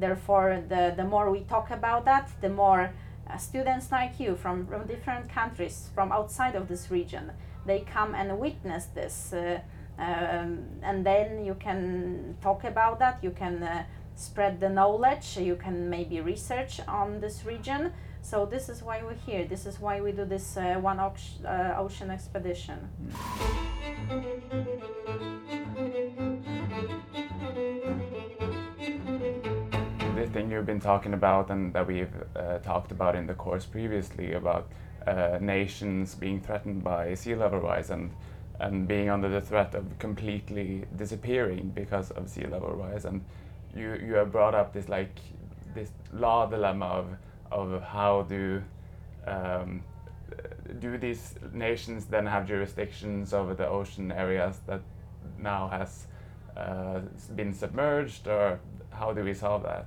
Therefore, 0.00 0.62
the, 0.66 0.94
the 0.96 1.04
more 1.04 1.30
we 1.30 1.40
talk 1.40 1.70
about 1.70 2.04
that, 2.06 2.30
the 2.40 2.48
more 2.48 2.90
uh, 3.28 3.36
students 3.36 3.92
like 3.92 4.18
you 4.18 4.34
from, 4.34 4.66
from 4.66 4.86
different 4.86 5.28
countries, 5.28 5.90
from 5.94 6.10
outside 6.10 6.54
of 6.54 6.68
this 6.68 6.90
region, 6.90 7.32
they 7.66 7.80
come 7.80 8.14
and 8.14 8.38
witness 8.38 8.86
this. 8.86 9.32
Uh, 9.32 9.60
um, 9.98 10.64
and 10.82 11.04
then 11.04 11.44
you 11.44 11.54
can 11.54 12.36
talk 12.40 12.64
about 12.64 12.98
that, 13.00 13.22
you 13.22 13.30
can 13.30 13.62
uh, 13.62 13.84
spread 14.16 14.58
the 14.58 14.70
knowledge, 14.70 15.36
you 15.36 15.56
can 15.56 15.90
maybe 15.90 16.20
research 16.20 16.80
on 16.88 17.20
this 17.20 17.44
region. 17.44 17.92
So 18.22 18.46
this 18.46 18.68
is 18.68 18.82
why 18.82 19.02
we're 19.02 19.14
here. 19.14 19.44
This 19.46 19.66
is 19.66 19.80
why 19.80 20.00
we 20.00 20.12
do 20.12 20.24
this 20.24 20.56
uh, 20.56 20.74
one 20.74 20.98
uh, 20.98 21.74
ocean 21.78 22.10
expedition. 22.10 22.78
You've 30.50 30.66
been 30.66 30.80
talking 30.80 31.14
about 31.14 31.50
and 31.50 31.72
that 31.72 31.86
we've 31.86 32.14
uh, 32.36 32.58
talked 32.58 32.92
about 32.92 33.14
in 33.16 33.26
the 33.26 33.34
course 33.34 33.64
previously 33.66 34.32
about 34.32 34.68
uh, 35.06 35.38
nations 35.40 36.14
being 36.14 36.40
threatened 36.40 36.84
by 36.84 37.14
sea 37.14 37.34
level 37.34 37.60
rise 37.60 37.90
and 37.90 38.10
and 38.60 38.86
being 38.86 39.08
under 39.08 39.28
the 39.28 39.40
threat 39.40 39.74
of 39.74 39.98
completely 39.98 40.84
disappearing 40.94 41.72
because 41.74 42.10
of 42.10 42.28
sea 42.28 42.46
level 42.46 42.72
rise. 42.72 43.06
And 43.06 43.24
you 43.74 43.98
you 44.04 44.14
have 44.14 44.30
brought 44.30 44.54
up 44.54 44.72
this 44.72 44.88
like 44.88 45.18
this 45.74 45.90
law 46.12 46.46
dilemma 46.46 46.86
of 46.86 47.06
of 47.50 47.82
how 47.82 48.22
do 48.22 48.62
um, 49.26 49.82
do 50.78 50.98
these 50.98 51.34
nations 51.52 52.06
then 52.06 52.26
have 52.26 52.46
jurisdictions 52.46 53.32
over 53.34 53.54
the 53.54 53.66
ocean 53.66 54.12
areas 54.12 54.60
that 54.66 54.80
now 55.38 55.68
has 55.68 56.06
uh, 56.56 57.00
been 57.34 57.52
submerged, 57.52 58.28
or 58.28 58.60
how 58.90 59.12
do 59.12 59.22
we 59.24 59.34
solve 59.34 59.62
that? 59.62 59.86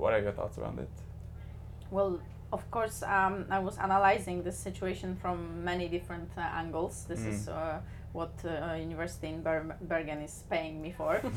What 0.00 0.14
are 0.14 0.20
your 0.20 0.32
thoughts 0.32 0.56
around 0.58 0.78
it? 0.78 0.88
Well, 1.90 2.20
of 2.52 2.68
course, 2.70 3.02
um, 3.02 3.44
I 3.50 3.58
was 3.58 3.78
analyzing 3.78 4.42
this 4.42 4.58
situation 4.58 5.16
from 5.22 5.62
many 5.64 5.88
different 5.88 6.30
uh, 6.36 6.40
angles. 6.62 7.04
This 7.08 7.20
is 7.32 7.46
Mm. 7.46 7.52
uh, 7.56 7.78
what 8.12 8.32
uh, 8.44 8.74
University 8.74 9.28
in 9.28 9.42
Ber- 9.42 9.76
Bergen 9.82 10.20
is 10.22 10.44
paying 10.50 10.80
me 10.82 10.92
for. 10.92 11.20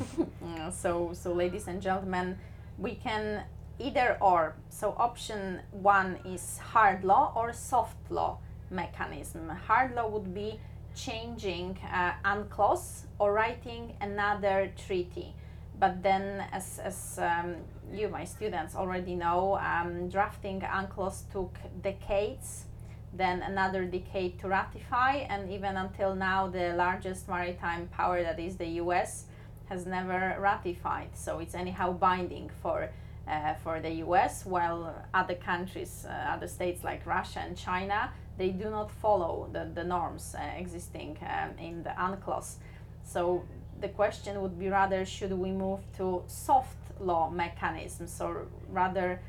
Uh, 0.43 0.69
so, 0.71 1.11
so 1.13 1.33
ladies 1.33 1.67
and 1.67 1.81
gentlemen, 1.81 2.37
we 2.77 2.95
can 2.95 3.43
either 3.79 4.17
or. 4.21 4.55
So, 4.69 4.93
option 4.97 5.59
one 5.71 6.17
is 6.25 6.57
hard 6.73 7.03
law 7.03 7.31
or 7.35 7.53
soft 7.53 7.97
law 8.09 8.37
mechanism. 8.69 9.49
Hard 9.67 9.95
law 9.95 10.07
would 10.09 10.33
be 10.33 10.59
changing 10.95 11.77
uh, 11.91 12.13
UNCLOS 12.25 13.05
or 13.19 13.33
writing 13.33 13.93
another 14.01 14.71
treaty. 14.85 15.33
But 15.79 16.03
then, 16.03 16.45
as, 16.51 16.79
as 16.79 17.19
um, 17.19 17.55
you, 17.91 18.07
my 18.09 18.25
students, 18.25 18.75
already 18.75 19.15
know, 19.15 19.57
um, 19.57 20.09
drafting 20.09 20.61
UNCLOS 20.61 21.31
took 21.31 21.57
decades, 21.81 22.65
then 23.13 23.41
another 23.41 23.85
decade 23.85 24.39
to 24.39 24.47
ratify, 24.47 25.17
and 25.29 25.51
even 25.51 25.77
until 25.77 26.15
now, 26.15 26.47
the 26.47 26.73
largest 26.73 27.27
maritime 27.27 27.87
power, 27.87 28.23
that 28.23 28.39
is 28.39 28.57
the 28.57 28.67
US, 28.81 29.25
has 29.65 29.85
never 29.85 30.37
ratified. 30.39 31.09
So 31.15 31.39
it's 31.39 31.55
anyhow 31.55 31.93
binding 31.93 32.49
for 32.61 32.89
uh, 33.27 33.53
for 33.63 33.79
the 33.79 33.91
US, 34.05 34.45
while 34.45 34.93
other 35.13 35.35
countries, 35.35 36.05
uh, 36.07 36.11
other 36.11 36.47
states 36.47 36.83
like 36.83 37.05
Russia 37.05 37.39
and 37.39 37.57
China, 37.57 38.11
they 38.37 38.49
do 38.49 38.69
not 38.69 38.91
follow 38.91 39.49
the, 39.53 39.69
the 39.73 39.83
norms 39.83 40.35
uh, 40.37 40.43
existing 40.57 41.17
um, 41.21 41.57
in 41.57 41.83
the 41.83 41.91
UNCLOS. 41.91 42.55
So 43.03 43.45
the 43.81 43.89
question 43.89 44.41
would 44.41 44.57
be 44.57 44.69
rather 44.69 45.05
should 45.05 45.33
we 45.33 45.51
move 45.51 45.79
to 45.97 46.23
soft 46.27 46.77
law 46.99 47.29
mechanisms 47.29 48.19
or 48.21 48.47
rather 48.69 49.19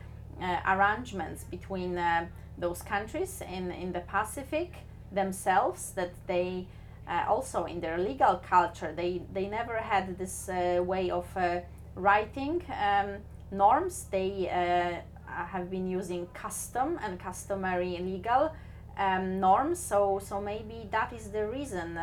uh, 0.41 0.59
arrangements 0.67 1.45
between 1.45 1.99
uh, 1.99 2.27
those 2.59 2.83
countries 2.83 3.43
in, 3.49 3.71
in 3.71 3.93
the 3.93 4.01
Pacific 4.01 4.75
themselves 5.13 5.93
that 5.93 6.13
they 6.27 6.67
uh, 7.07 7.25
also 7.29 7.65
in 7.65 7.81
their 7.81 7.99
legal 7.99 8.37
culture 8.37 8.93
they, 8.97 9.23
they 9.33 9.47
never 9.47 9.77
had 9.77 10.17
this 10.19 10.49
uh, 10.49 10.83
way 10.83 11.11
of 11.11 11.27
uh, 11.37 11.61
writing 11.95 12.63
um, 12.81 13.19
norms. 13.51 14.07
They 14.11 14.49
uh, 14.49 15.33
have 15.47 15.71
been 15.71 15.89
using 15.89 16.27
custom 16.35 16.99
and 17.03 17.19
customary 17.19 17.99
legal 17.99 18.53
um, 18.99 19.41
norms. 19.41 19.79
So 19.79 20.21
so 20.23 20.41
maybe 20.41 20.89
that 20.91 21.13
is 21.13 21.31
the 21.31 21.47
reason 21.47 21.99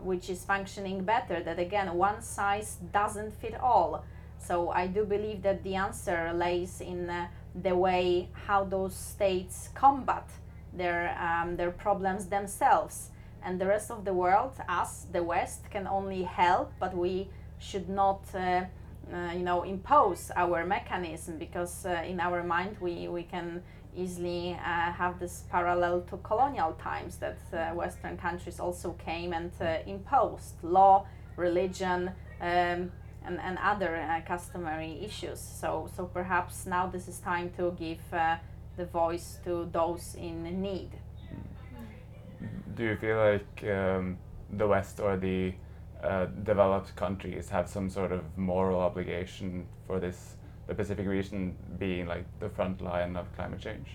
which 0.00 0.30
is 0.30 0.44
functioning 0.44 1.04
better 1.04 1.42
that 1.42 1.58
again 1.58 1.94
one 1.94 2.22
size 2.22 2.78
doesn't 2.92 3.32
fit 3.40 3.54
all. 3.60 4.04
So 4.38 4.70
i 4.70 4.86
do 4.86 5.04
believe 5.04 5.42
that 5.42 5.62
the 5.62 5.74
answer 5.74 6.32
lays 6.34 6.80
in 6.80 7.10
uh, 7.10 7.28
the 7.54 7.74
way 7.74 8.28
how 8.46 8.64
those 8.64 8.94
states 8.94 9.70
combat 9.74 10.28
their 10.72 11.16
um, 11.18 11.56
their 11.56 11.70
problems 11.70 12.26
themselves. 12.26 13.10
And 13.42 13.60
the 13.60 13.66
rest 13.66 13.90
of 13.90 14.04
the 14.04 14.12
world 14.12 14.52
us 14.68 15.06
the 15.12 15.22
west 15.22 15.70
can 15.70 15.86
only 15.86 16.22
help 16.22 16.72
but 16.78 16.96
we 16.96 17.28
should 17.58 17.88
not 17.88 18.22
uh, 18.34 18.64
uh, 19.12 19.30
you 19.32 19.42
know 19.42 19.62
impose 19.62 20.30
our 20.36 20.66
mechanism 20.66 21.38
because 21.38 21.86
uh, 21.86 22.02
in 22.04 22.20
our 22.20 22.42
mind 22.42 22.76
we, 22.80 23.08
we 23.08 23.22
can 23.22 23.62
easily 23.96 24.52
uh, 24.54 24.92
have 24.92 25.18
this 25.18 25.44
parallel 25.50 26.02
to 26.02 26.16
colonial 26.18 26.72
times 26.72 27.16
that 27.18 27.38
uh, 27.52 27.74
western 27.74 28.16
countries 28.16 28.60
also 28.60 28.92
came 28.92 29.32
and 29.32 29.52
uh, 29.60 29.78
imposed 29.86 30.54
law 30.62 31.06
religion 31.36 32.10
um, 32.40 32.92
and, 33.24 33.40
and 33.42 33.58
other 33.62 33.96
uh, 33.96 34.20
customary 34.26 34.98
issues. 35.04 35.40
So 35.40 35.88
so 35.96 36.04
perhaps 36.04 36.66
now 36.66 36.86
this 36.86 37.08
is 37.08 37.18
time 37.18 37.50
to 37.56 37.74
give 37.78 38.00
uh, 38.12 38.36
the 38.76 38.84
voice 38.84 39.38
to 39.44 39.68
those 39.72 40.14
in 40.14 40.60
need. 40.60 40.90
Do 42.74 42.84
you 42.84 42.96
feel 42.96 43.16
like 43.16 43.64
um, 43.64 44.18
the 44.50 44.66
West 44.66 45.00
or 45.00 45.16
the 45.16 45.54
uh, 46.02 46.26
developed 46.44 46.94
countries 46.94 47.48
have 47.48 47.68
some 47.68 47.88
sort 47.88 48.12
of 48.12 48.22
moral 48.36 48.80
obligation 48.80 49.66
for 49.86 49.98
this, 49.98 50.36
the 50.66 50.74
Pacific 50.74 51.06
region 51.06 51.56
being 51.78 52.06
like 52.06 52.24
the 52.40 52.48
front 52.48 52.80
line 52.80 53.16
of 53.16 53.26
climate 53.36 53.60
change? 53.60 53.88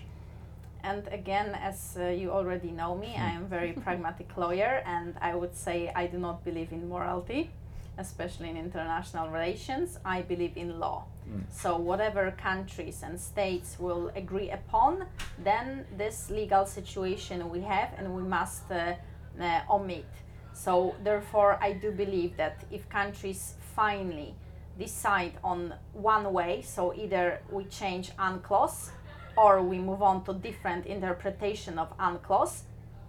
And 0.84 1.06
again, 1.08 1.54
as 1.54 1.96
uh, 1.98 2.08
you 2.08 2.30
already 2.30 2.70
know 2.70 2.96
me, 2.96 3.14
I 3.16 3.30
am 3.30 3.44
a 3.44 3.46
very 3.46 3.72
pragmatic 3.84 4.36
lawyer, 4.36 4.82
and 4.84 5.14
I 5.20 5.34
would 5.34 5.54
say 5.54 5.92
I 5.94 6.06
do 6.06 6.18
not 6.18 6.44
believe 6.44 6.72
in 6.72 6.88
morality, 6.88 7.50
especially 7.98 8.50
in 8.50 8.56
international 8.56 9.30
relations. 9.30 9.98
I 10.04 10.22
believe 10.22 10.56
in 10.56 10.80
law. 10.80 11.04
Mm. 11.30 11.42
So, 11.50 11.76
whatever 11.76 12.32
countries 12.32 13.02
and 13.04 13.20
states 13.20 13.76
will 13.78 14.10
agree 14.16 14.50
upon, 14.50 15.06
then 15.38 15.86
this 15.96 16.30
legal 16.30 16.66
situation 16.66 17.48
we 17.48 17.60
have 17.60 17.90
and 17.96 18.14
we 18.16 18.22
must 18.22 18.70
uh, 18.72 18.94
uh, 19.40 19.60
omit. 19.70 20.06
So, 20.52 20.96
therefore, 21.04 21.58
I 21.60 21.74
do 21.74 21.92
believe 21.92 22.36
that 22.38 22.64
if 22.72 22.88
countries 22.88 23.54
finally 23.76 24.34
decide 24.78 25.32
on 25.44 25.74
one 25.92 26.32
way, 26.32 26.62
so 26.62 26.94
either 26.94 27.40
we 27.50 27.64
change 27.64 28.10
UNCLOS 28.16 28.90
or 29.36 29.62
we 29.62 29.78
move 29.78 30.02
on 30.02 30.24
to 30.24 30.34
different 30.34 30.86
interpretation 30.86 31.78
of 31.78 31.96
UNCLOS, 31.98 32.62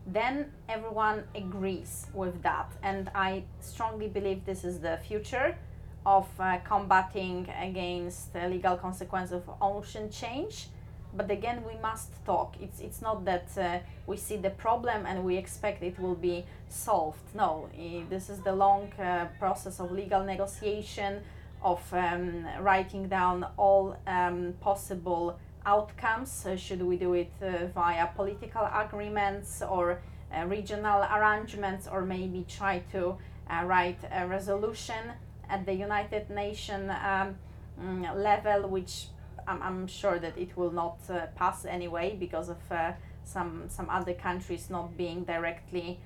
then 0.05 0.51
everyone 0.67 1.23
agrees 1.35 2.07
with 2.13 2.41
that. 2.43 2.71
And 2.81 3.09
I 3.15 3.43
strongly 3.61 4.07
believe 4.07 4.45
this 4.45 4.63
is 4.63 4.79
the 4.79 4.99
future 5.07 5.57
of 6.05 6.27
uh, 6.39 6.57
combating 6.65 7.49
against 7.61 8.33
the 8.33 8.49
legal 8.49 8.75
consequences 8.75 9.33
of 9.33 9.49
ocean 9.61 10.09
change. 10.11 10.67
But 11.15 11.29
again, 11.29 11.63
we 11.65 11.79
must 11.79 12.09
talk. 12.25 12.55
It's, 12.59 12.79
it's 12.79 13.01
not 13.01 13.23
that 13.25 13.47
uh, 13.57 13.79
we 14.07 14.17
see 14.17 14.37
the 14.37 14.49
problem 14.49 15.05
and 15.05 15.23
we 15.23 15.37
expect 15.37 15.83
it 15.83 15.97
will 15.99 16.15
be 16.15 16.43
solved. 16.69 17.35
No, 17.35 17.69
this 18.09 18.29
is 18.29 18.39
the 18.39 18.51
long 18.51 18.91
uh, 18.93 19.27
process 19.39 19.79
of 19.79 19.91
legal 19.91 20.23
negotiation, 20.23 21.21
of 21.63 21.81
um, 21.93 22.45
writing 22.59 23.07
down 23.07 23.45
all 23.57 23.95
um, 24.05 24.53
possible 24.59 25.37
outcomes. 25.65 26.45
Uh, 26.45 26.55
should 26.55 26.81
we 26.81 26.97
do 26.97 27.13
it 27.13 27.31
uh, 27.41 27.67
via 27.67 28.07
political 28.15 28.67
agreements 28.73 29.61
or 29.61 30.01
uh, 30.33 30.45
regional 30.45 31.03
arrangements, 31.03 31.87
or 31.87 32.01
maybe 32.01 32.45
try 32.47 32.79
to 32.91 33.17
uh, 33.49 33.63
write 33.65 33.99
a 34.11 34.27
resolution 34.27 35.11
at 35.49 35.65
the 35.65 35.73
United 35.73 36.29
Nations 36.29 36.89
um, 36.89 37.35
mm, 37.79 38.15
level, 38.15 38.69
which 38.69 39.07
I'm, 39.47 39.61
I'm 39.61 39.87
sure 39.87 40.19
that 40.19 40.37
it 40.37 40.57
will 40.57 40.71
not 40.71 40.97
uh, 41.09 41.27
pass 41.35 41.65
anyway 41.65 42.15
because 42.19 42.49
of 42.49 42.57
uh, 42.71 42.93
some 43.23 43.65
some 43.69 43.89
other 43.89 44.13
countries 44.13 44.69
not 44.69 44.97
being 44.97 45.23
directly 45.23 45.99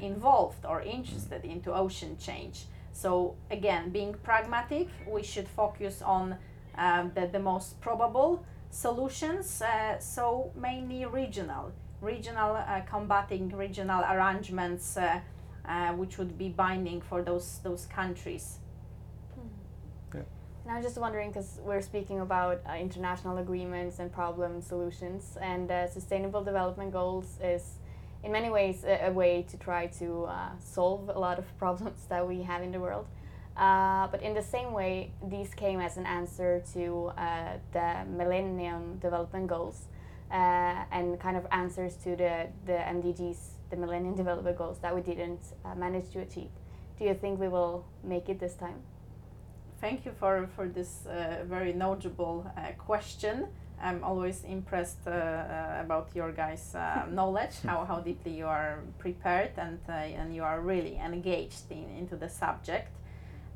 involved 0.00 0.64
or 0.64 0.80
interested 0.82 1.44
into 1.44 1.74
ocean 1.74 2.16
change. 2.16 2.66
So 2.94 3.34
again, 3.50 3.90
being 3.90 4.14
pragmatic, 4.22 4.88
we 5.06 5.22
should 5.22 5.48
focus 5.48 6.00
on 6.00 6.36
um, 6.78 7.12
the, 7.14 7.26
the 7.26 7.40
most 7.40 7.80
probable 7.80 8.46
solutions. 8.70 9.60
Uh, 9.60 9.98
so 9.98 10.52
mainly 10.56 11.04
regional, 11.04 11.72
regional 12.00 12.56
uh, 12.56 12.80
combating 12.88 13.48
regional 13.50 14.02
arrangements, 14.04 14.96
uh, 14.96 15.20
uh, 15.68 15.92
which 15.92 16.18
would 16.18 16.38
be 16.38 16.48
binding 16.48 17.00
for 17.00 17.20
those 17.22 17.60
those 17.64 17.86
countries. 17.86 18.58
And 20.64 20.72
I 20.72 20.76
was 20.76 20.86
just 20.86 20.96
wondering 20.96 21.28
because 21.28 21.60
we're 21.62 21.82
speaking 21.82 22.20
about 22.20 22.62
uh, 22.66 22.76
international 22.76 23.36
agreements 23.36 23.98
and 23.98 24.10
problem 24.10 24.62
solutions, 24.62 25.36
and 25.38 25.70
uh, 25.70 25.86
sustainable 25.88 26.42
development 26.42 26.90
goals 26.90 27.36
is 27.42 27.80
in 28.24 28.32
many 28.32 28.50
ways 28.50 28.84
a, 28.84 29.08
a 29.08 29.12
way 29.12 29.44
to 29.50 29.56
try 29.58 29.86
to 29.86 30.24
uh, 30.24 30.48
solve 30.58 31.08
a 31.08 31.18
lot 31.18 31.38
of 31.38 31.58
problems 31.58 32.06
that 32.08 32.26
we 32.26 32.42
have 32.42 32.62
in 32.62 32.72
the 32.72 32.80
world. 32.80 33.06
Uh, 33.56 34.08
but 34.08 34.20
in 34.22 34.34
the 34.34 34.42
same 34.42 34.72
way, 34.72 35.12
these 35.28 35.54
came 35.54 35.80
as 35.80 35.96
an 35.96 36.06
answer 36.06 36.62
to 36.72 37.12
uh, 37.16 37.52
the 37.72 38.04
Millennium 38.08 38.98
Development 38.98 39.46
Goals 39.46 39.82
uh, 40.32 40.84
and 40.90 41.20
kind 41.20 41.36
of 41.36 41.46
answers 41.52 41.94
to 41.96 42.16
the, 42.16 42.48
the 42.66 42.72
MDGs, 42.72 43.38
the 43.70 43.76
Millennium 43.76 44.16
Development 44.16 44.58
Goals 44.58 44.78
that 44.80 44.92
we 44.92 45.02
didn't 45.02 45.40
uh, 45.64 45.74
manage 45.76 46.10
to 46.10 46.20
achieve. 46.20 46.50
Do 46.98 47.04
you 47.04 47.14
think 47.14 47.38
we 47.38 47.48
will 47.48 47.84
make 48.02 48.28
it 48.28 48.40
this 48.40 48.54
time? 48.54 48.80
Thank 49.80 50.04
you 50.04 50.12
for, 50.18 50.48
for 50.56 50.66
this 50.66 51.06
uh, 51.06 51.44
very 51.44 51.72
knowledgeable 51.72 52.50
question. 52.78 53.48
I'm 53.84 54.02
always 54.02 54.44
impressed 54.44 55.06
uh, 55.06 55.10
uh, 55.10 55.78
about 55.84 56.08
your 56.14 56.32
guys' 56.32 56.74
uh, 56.74 57.04
knowledge, 57.10 57.60
how, 57.66 57.84
how 57.84 58.00
deeply 58.00 58.32
you 58.32 58.46
are 58.46 58.78
prepared 58.98 59.50
and, 59.58 59.78
uh, 59.88 59.92
and 59.92 60.34
you 60.34 60.42
are 60.42 60.60
really 60.62 60.96
engaged 60.96 61.70
in, 61.70 61.84
into 61.98 62.16
the 62.16 62.30
subject. 62.30 62.88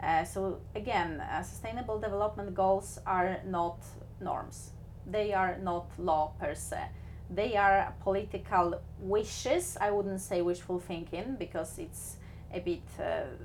Uh, 0.02 0.24
so, 0.24 0.60
again, 0.74 1.20
uh, 1.20 1.42
sustainable 1.42 1.98
development 1.98 2.54
goals 2.54 3.00
are 3.06 3.38
not 3.46 3.78
norms, 4.20 4.72
they 5.06 5.32
are 5.32 5.56
not 5.62 5.86
law 5.98 6.32
per 6.38 6.54
se. 6.54 6.84
They 7.30 7.56
are 7.56 7.94
political 8.02 8.80
wishes. 9.00 9.76
I 9.80 9.90
wouldn't 9.90 10.20
say 10.20 10.40
wishful 10.40 10.78
thinking 10.78 11.36
because 11.38 11.78
it's 11.78 12.16
a 12.54 12.60
bit 12.60 12.88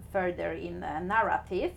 further 0.09 0.53
in 0.53 0.79
narrative 0.79 1.73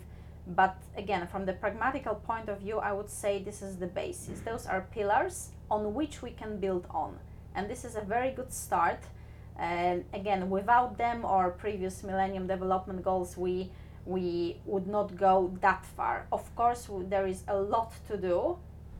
but 0.55 0.77
again, 0.95 1.27
from 1.27 1.45
the 1.45 1.53
pragmatical 1.53 2.15
point 2.15 2.47
of 2.47 2.59
view, 2.59 2.79
I 2.79 2.93
would 2.93 3.09
say 3.09 3.43
this 3.43 3.61
is 3.61 3.77
the 3.77 3.87
basis. 3.87 4.39
Those 4.39 4.65
are 4.65 4.87
pillars 4.91 5.49
on 5.69 5.93
which 5.93 6.21
we 6.21 6.31
can 6.31 6.59
build 6.59 6.85
on. 6.89 7.19
And 7.53 7.69
this 7.69 7.83
is 7.83 7.95
a 7.95 8.01
very 8.01 8.31
good 8.31 8.53
start. 8.53 8.99
And 9.57 10.05
again, 10.13 10.49
without 10.49 10.97
them 10.97 11.25
or 11.25 11.51
previous 11.51 12.03
Millennium 12.03 12.47
Development 12.47 13.03
Goals, 13.03 13.35
we 13.37 13.71
we 14.05 14.55
would 14.65 14.87
not 14.87 15.17
go 15.17 15.51
that 15.59 15.85
far. 15.85 16.27
Of 16.31 16.55
course, 16.55 16.87
there 17.09 17.27
is 17.27 17.43
a 17.49 17.57
lot 17.57 17.91
to 18.07 18.15
do. 18.15 18.57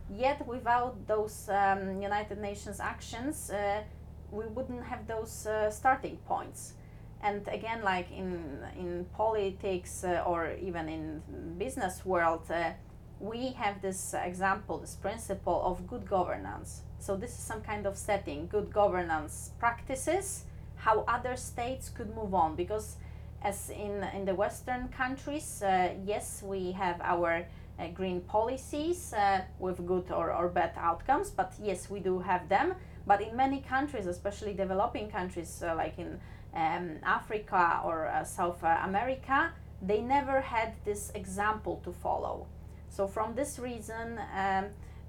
Yet, 0.09 0.45
without 0.45 1.07
those 1.07 1.49
um, 1.49 2.01
United 2.01 2.39
Nations 2.39 2.81
actions, 2.81 3.49
uh, 3.49 3.83
we 4.31 4.45
wouldn't 4.47 4.83
have 4.83 5.07
those 5.07 5.45
uh, 5.45 5.69
starting 5.69 6.17
points 6.27 6.73
and 7.21 7.47
again 7.47 7.81
like 7.83 8.11
in 8.11 8.59
in 8.77 9.05
politics 9.15 10.03
uh, 10.03 10.23
or 10.25 10.51
even 10.61 10.87
in 10.87 11.21
business 11.57 12.05
world 12.05 12.49
uh, 12.51 12.71
we 13.19 13.47
have 13.53 13.81
this 13.81 14.13
example 14.13 14.77
this 14.77 14.95
principle 14.95 15.61
of 15.65 15.87
good 15.87 16.07
governance. 16.07 16.83
So 16.99 17.15
this 17.15 17.31
is 17.31 17.39
some 17.39 17.61
kind 17.61 17.85
of 17.85 17.97
setting 17.97 18.47
good 18.47 18.71
governance 18.73 19.51
practices 19.59 20.43
how 20.75 21.03
other 21.07 21.35
states 21.35 21.89
could 21.89 22.15
move 22.15 22.33
on. 22.33 22.55
Because 22.55 22.97
as 23.41 23.69
in 23.69 24.03
in 24.13 24.25
the 24.25 24.35
western 24.35 24.87
countries 24.89 25.61
uh, 25.63 25.93
yes 26.05 26.43
we 26.43 26.71
have 26.71 26.99
our 27.01 27.45
uh, 27.79 27.87
green 27.93 28.21
policies 28.21 29.13
uh, 29.13 29.41
with 29.59 29.85
good 29.85 30.11
or, 30.11 30.31
or 30.33 30.47
bad 30.49 30.71
outcomes 30.77 31.29
but 31.29 31.53
yes 31.61 31.89
we 31.89 31.99
do 31.99 32.19
have 32.19 32.47
them. 32.49 32.75
But 33.07 33.21
in 33.21 33.35
many 33.35 33.61
countries 33.61 34.05
especially 34.05 34.53
developing 34.53 35.09
countries 35.09 35.63
uh, 35.63 35.73
like 35.75 35.97
in 35.97 36.19
um, 36.53 36.97
Africa 37.03 37.81
or 37.83 38.07
uh, 38.07 38.23
South 38.23 38.63
America, 38.63 39.51
they 39.81 40.01
never 40.01 40.41
had 40.41 40.73
this 40.85 41.11
example 41.13 41.81
to 41.83 41.91
follow. 41.91 42.47
So, 42.89 43.07
from 43.07 43.35
this 43.35 43.59
reason, 43.59 44.19
um, 44.35 44.65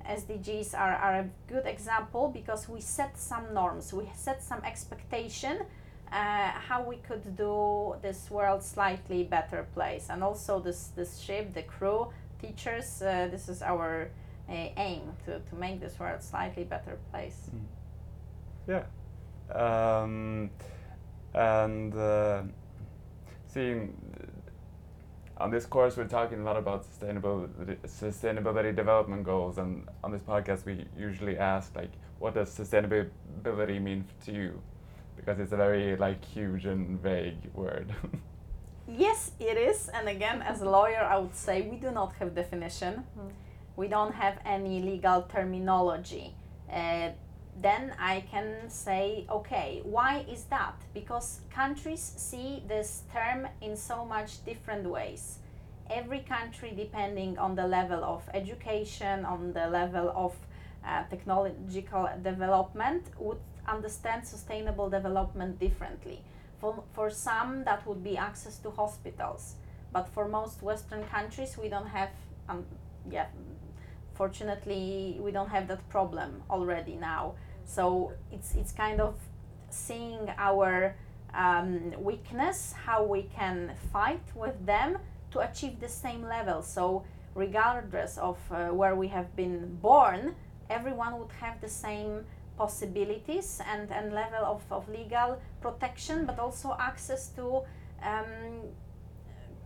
SDGs 0.07 0.74
are, 0.74 0.94
are 0.96 1.14
a 1.20 1.29
good 1.46 1.66
example 1.66 2.29
because 2.29 2.68
we 2.68 2.81
set 2.81 3.18
some 3.18 3.55
norms, 3.55 3.92
we 3.92 4.11
set 4.14 4.42
some 4.42 4.62
expectation 4.64 5.66
uh, 6.12 6.51
how 6.51 6.83
we 6.83 6.96
could 6.96 7.37
do 7.37 7.94
this 8.03 8.31
world 8.31 8.62
slightly 8.62 9.24
better 9.24 9.66
place. 9.74 10.07
And 10.11 10.22
also, 10.22 10.59
this, 10.61 10.88
this 10.96 11.18
ship, 11.18 11.55
the 11.55 11.62
crew, 11.62 12.09
teachers, 12.40 13.03
uh, 13.03 13.29
this 13.31 13.48
is 13.48 13.62
our 13.62 14.11
uh, 14.48 14.53
aim 14.53 15.03
to, 15.27 15.40
to 15.40 15.55
make 15.55 15.81
this 15.81 15.98
world 15.98 16.22
slightly 16.22 16.64
better 16.64 16.98
place. 17.11 17.51
Mm. 17.55 18.85
Yeah. 19.55 20.01
Um, 20.01 20.51
and 21.34 21.94
uh, 21.94 22.42
seeing 23.46 23.94
on 25.36 25.50
this 25.50 25.66
course 25.66 25.96
we're 25.96 26.04
talking 26.04 26.40
a 26.40 26.44
lot 26.44 26.56
about 26.56 26.84
sustainability, 26.84 27.76
sustainability 27.86 28.74
development 28.74 29.24
goals. 29.24 29.58
And 29.58 29.86
on 30.02 30.10
this 30.12 30.22
podcast 30.22 30.64
we 30.64 30.84
usually 30.98 31.38
ask 31.38 31.74
like 31.76 31.90
what 32.18 32.34
does 32.34 32.48
sustainability 32.50 33.80
mean 33.80 34.04
to 34.24 34.32
you? 34.32 34.60
Because 35.16 35.38
it's 35.38 35.52
a 35.52 35.56
very 35.56 35.96
like 35.96 36.24
huge 36.24 36.66
and 36.66 37.00
vague 37.00 37.50
word. 37.54 37.94
Yes 38.90 39.32
it 39.38 39.58
is. 39.58 39.90
And 39.90 40.08
again 40.08 40.40
as 40.40 40.62
a 40.62 40.68
lawyer 40.70 41.02
i 41.04 41.18
would 41.18 41.36
say 41.36 41.60
we 41.62 41.76
do 41.76 41.90
not 41.90 42.14
have 42.14 42.34
definition. 42.34 43.04
Mm. 43.18 43.30
we 43.76 43.86
don't 43.86 44.14
have 44.14 44.38
any 44.44 44.82
legal 44.82 45.22
terminology. 45.22 46.34
Uh, 46.72 47.10
then 47.61 47.94
I 47.99 48.25
can 48.31 48.68
say, 48.68 49.27
okay, 49.31 49.81
why 49.85 50.25
is 50.31 50.44
that? 50.44 50.75
Because 50.94 51.40
countries 51.51 52.01
see 52.01 52.62
this 52.68 53.03
term 53.12 53.49
in 53.61 53.77
so 53.77 54.05
much 54.05 54.44
different 54.44 54.88
ways. 54.88 55.38
Every 55.90 56.21
country, 56.21 56.73
depending 56.77 57.38
on 57.38 57.57
the 57.57 57.66
level 57.66 58.05
of 58.05 58.23
education, 58.35 59.25
on 59.25 59.53
the 59.53 59.66
level 59.68 60.12
of 60.14 60.37
uh, 60.87 61.05
technological 61.11 62.09
development, 62.23 63.07
would 63.18 63.40
understand 63.66 64.27
sustainable 64.27 64.88
development 64.88 65.59
differently. 65.59 66.23
For, 66.61 66.83
for 66.92 67.11
some, 67.11 67.64
that 67.64 67.87
would 67.87 68.05
be 68.05 68.16
access 68.16 68.59
to 68.59 68.71
hospitals. 68.71 69.55
But 69.92 70.09
for 70.09 70.29
most 70.29 70.62
Western 70.62 71.05
countries, 71.05 71.57
we 71.57 71.68
don't 71.68 71.87
have, 71.87 72.11
um, 72.49 72.64
yeah, 73.11 73.27
fortunately, 74.14 75.18
we 75.21 75.31
don't 75.33 75.49
have 75.49 75.68
that 75.68 75.88
problem 75.88 76.42
already 76.51 76.94
now. 76.94 77.35
So 77.68 78.12
it's 78.33 78.54
it's 78.54 78.72
kind 78.72 79.00
of 79.00 79.14
seeing 79.68 80.33
our 80.38 80.96
um, 81.35 81.92
weakness, 81.98 82.72
how 82.72 83.04
we 83.04 83.24
can 83.37 83.72
fight 83.92 84.24
with 84.35 84.57
them 84.64 84.98
to 85.33 85.40
achieve 85.40 85.78
the 85.78 85.88
same 85.88 86.22
level. 86.22 86.62
So 86.62 87.04
regardless 87.35 88.16
of 88.16 88.38
uh, 88.50 88.68
where 88.68 88.96
we 88.96 89.09
have 89.09 89.37
been 89.37 89.76
born, 89.83 90.35
everyone 90.70 91.18
would 91.18 91.33
have 91.40 91.61
the 91.61 91.68
same 91.68 92.24
possibilities 92.57 93.61
and, 93.70 93.92
and 93.92 94.12
level 94.12 94.44
of, 94.44 94.62
of 94.70 94.88
legal 94.88 95.38
protection, 95.61 96.24
but 96.24 96.38
also 96.38 96.74
access 96.81 97.28
to 97.37 97.62
um, 98.02 98.64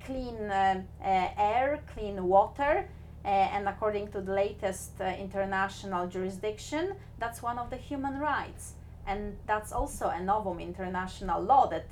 clean 0.05 0.37
uh, 0.51 0.83
uh, 1.01 1.29
air, 1.39 1.81
clean 1.95 2.25
water, 2.25 2.89
and 3.29 3.69
according 3.69 4.09
to 4.09 4.21
the 4.21 4.33
latest 4.33 5.01
uh, 5.01 5.05
international 5.05 6.09
jurisdiction, 6.09 6.95
that's 7.19 7.43
one 7.43 7.59
of 7.59 7.71
the 7.71 7.77
human 7.77 8.19
rights. 8.19 8.75
And 9.07 9.37
that's 9.47 9.73
also 9.73 10.09
a 10.09 10.21
novum 10.21 10.61
international 10.61 11.43
law 11.43 11.67
that 11.69 11.87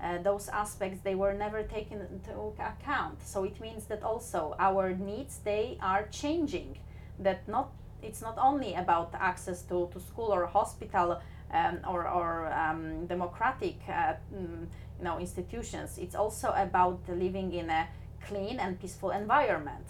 uh, 0.00 0.18
those 0.22 0.48
aspects 0.48 1.00
they 1.02 1.14
were 1.14 1.32
never 1.32 1.62
taken 1.62 2.00
into 2.00 2.32
account. 2.60 3.22
So 3.24 3.44
it 3.44 3.60
means 3.60 3.86
that 3.86 4.02
also 4.02 4.54
our 4.58 4.94
needs 4.94 5.38
they 5.44 5.78
are 5.80 6.06
changing. 6.10 6.78
That 7.18 7.48
not 7.48 7.70
it's 8.02 8.20
not 8.20 8.36
only 8.38 8.74
about 8.74 9.14
access 9.14 9.62
to, 9.62 9.88
to 9.92 10.00
school 10.00 10.32
or 10.32 10.46
hospital 10.46 11.20
um, 11.52 11.78
or, 11.88 12.06
or 12.06 12.52
um, 12.52 13.06
democratic 13.06 13.76
uh, 13.88 14.14
mm, 14.34 14.66
you 14.98 15.04
know 15.04 15.18
institutions. 15.18 15.98
It's 15.98 16.14
also 16.14 16.52
about 16.56 17.00
living 17.08 17.52
in 17.52 17.70
a 17.70 17.88
clean 18.26 18.58
and 18.58 18.78
peaceful 18.80 19.10
environment 19.10 19.86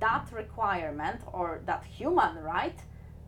that 0.00 0.28
requirement 0.32 1.20
or 1.32 1.60
that 1.66 1.84
human 1.84 2.36
right 2.42 2.78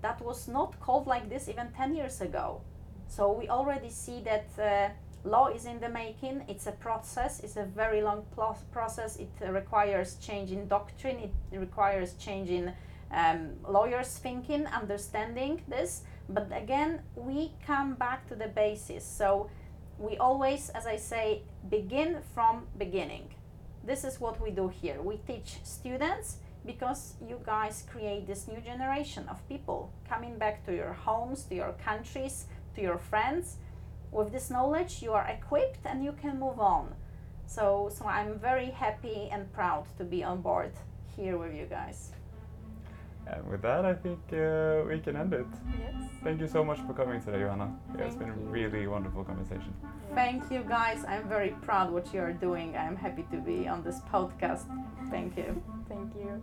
that 0.02 0.20
was 0.22 0.48
not 0.48 0.78
called 0.80 1.06
like 1.06 1.28
this 1.28 1.48
even 1.48 1.68
10 1.72 1.94
years 1.94 2.20
ago. 2.20 2.62
So 3.08 3.32
we 3.32 3.48
already 3.48 3.90
see 3.90 4.22
that 4.22 4.46
uh, 4.58 5.28
law 5.28 5.48
is 5.48 5.66
in 5.66 5.80
the 5.80 5.88
making. 5.88 6.44
It's 6.48 6.66
a 6.66 6.72
process. 6.72 7.40
It's 7.40 7.56
a 7.56 7.64
very 7.64 8.02
long 8.02 8.24
process. 8.72 9.16
It 9.16 9.30
requires 9.48 10.16
change 10.16 10.52
in 10.52 10.68
doctrine. 10.68 11.18
It 11.18 11.58
requires 11.58 12.14
change 12.14 12.50
in 12.50 12.72
um, 13.12 13.50
lawyers' 13.68 14.16
thinking, 14.18 14.66
understanding 14.66 15.62
this. 15.68 16.02
But 16.28 16.50
again, 16.54 17.00
we 17.16 17.52
come 17.66 17.94
back 17.94 18.28
to 18.28 18.36
the 18.36 18.48
basis. 18.48 19.04
So 19.04 19.50
we 19.98 20.16
always, 20.16 20.70
as 20.70 20.86
I 20.86 20.96
say, 20.96 21.42
begin 21.68 22.18
from 22.34 22.66
beginning. 22.78 23.34
This 23.84 24.04
is 24.04 24.20
what 24.20 24.40
we 24.40 24.50
do 24.50 24.68
here. 24.68 25.02
We 25.02 25.16
teach 25.26 25.58
students 25.64 26.36
because 26.66 27.14
you 27.26 27.40
guys 27.44 27.86
create 27.90 28.26
this 28.26 28.46
new 28.46 28.60
generation 28.60 29.26
of 29.28 29.48
people 29.48 29.92
coming 30.08 30.38
back 30.38 30.64
to 30.66 30.74
your 30.74 30.92
homes, 30.92 31.44
to 31.44 31.54
your 31.54 31.72
countries, 31.84 32.46
to 32.74 32.82
your 32.82 32.98
friends. 32.98 33.56
With 34.12 34.32
this 34.32 34.50
knowledge, 34.50 35.02
you 35.02 35.12
are 35.12 35.26
equipped 35.26 35.84
and 35.84 36.04
you 36.04 36.12
can 36.12 36.38
move 36.38 36.60
on. 36.60 36.94
So, 37.46 37.90
so 37.92 38.06
I'm 38.06 38.38
very 38.38 38.70
happy 38.70 39.28
and 39.32 39.52
proud 39.52 39.86
to 39.98 40.04
be 40.04 40.22
on 40.22 40.40
board 40.40 40.72
here 41.16 41.38
with 41.38 41.54
you 41.54 41.66
guys. 41.66 42.12
And 43.26 43.48
with 43.48 43.62
that, 43.62 43.84
I 43.84 43.94
think 43.94 44.18
uh, 44.32 44.82
we 44.88 44.98
can 45.00 45.16
end 45.16 45.32
it. 45.32 45.46
Yes. 45.78 45.94
Thank 46.22 46.40
you 46.40 46.48
so 46.48 46.64
much 46.64 46.78
for 46.86 46.92
coming 46.92 47.22
today, 47.22 47.38
Johanna. 47.38 47.72
Yeah, 47.96 48.04
it's 48.04 48.16
been 48.16 48.28
a 48.28 48.34
really 48.34 48.86
wonderful 48.86 49.24
conversation. 49.24 49.72
Thank 50.14 50.50
you, 50.50 50.64
guys. 50.68 51.04
I'm 51.06 51.28
very 51.28 51.54
proud 51.62 51.92
what 51.92 52.12
you 52.12 52.20
are 52.20 52.32
doing. 52.32 52.76
I'm 52.76 52.96
happy 52.96 53.24
to 53.30 53.38
be 53.38 53.68
on 53.68 53.82
this 53.82 54.00
podcast. 54.12 54.64
Thank 55.10 55.36
you. 55.36 55.62
Thank 55.88 56.14
you. 56.14 56.42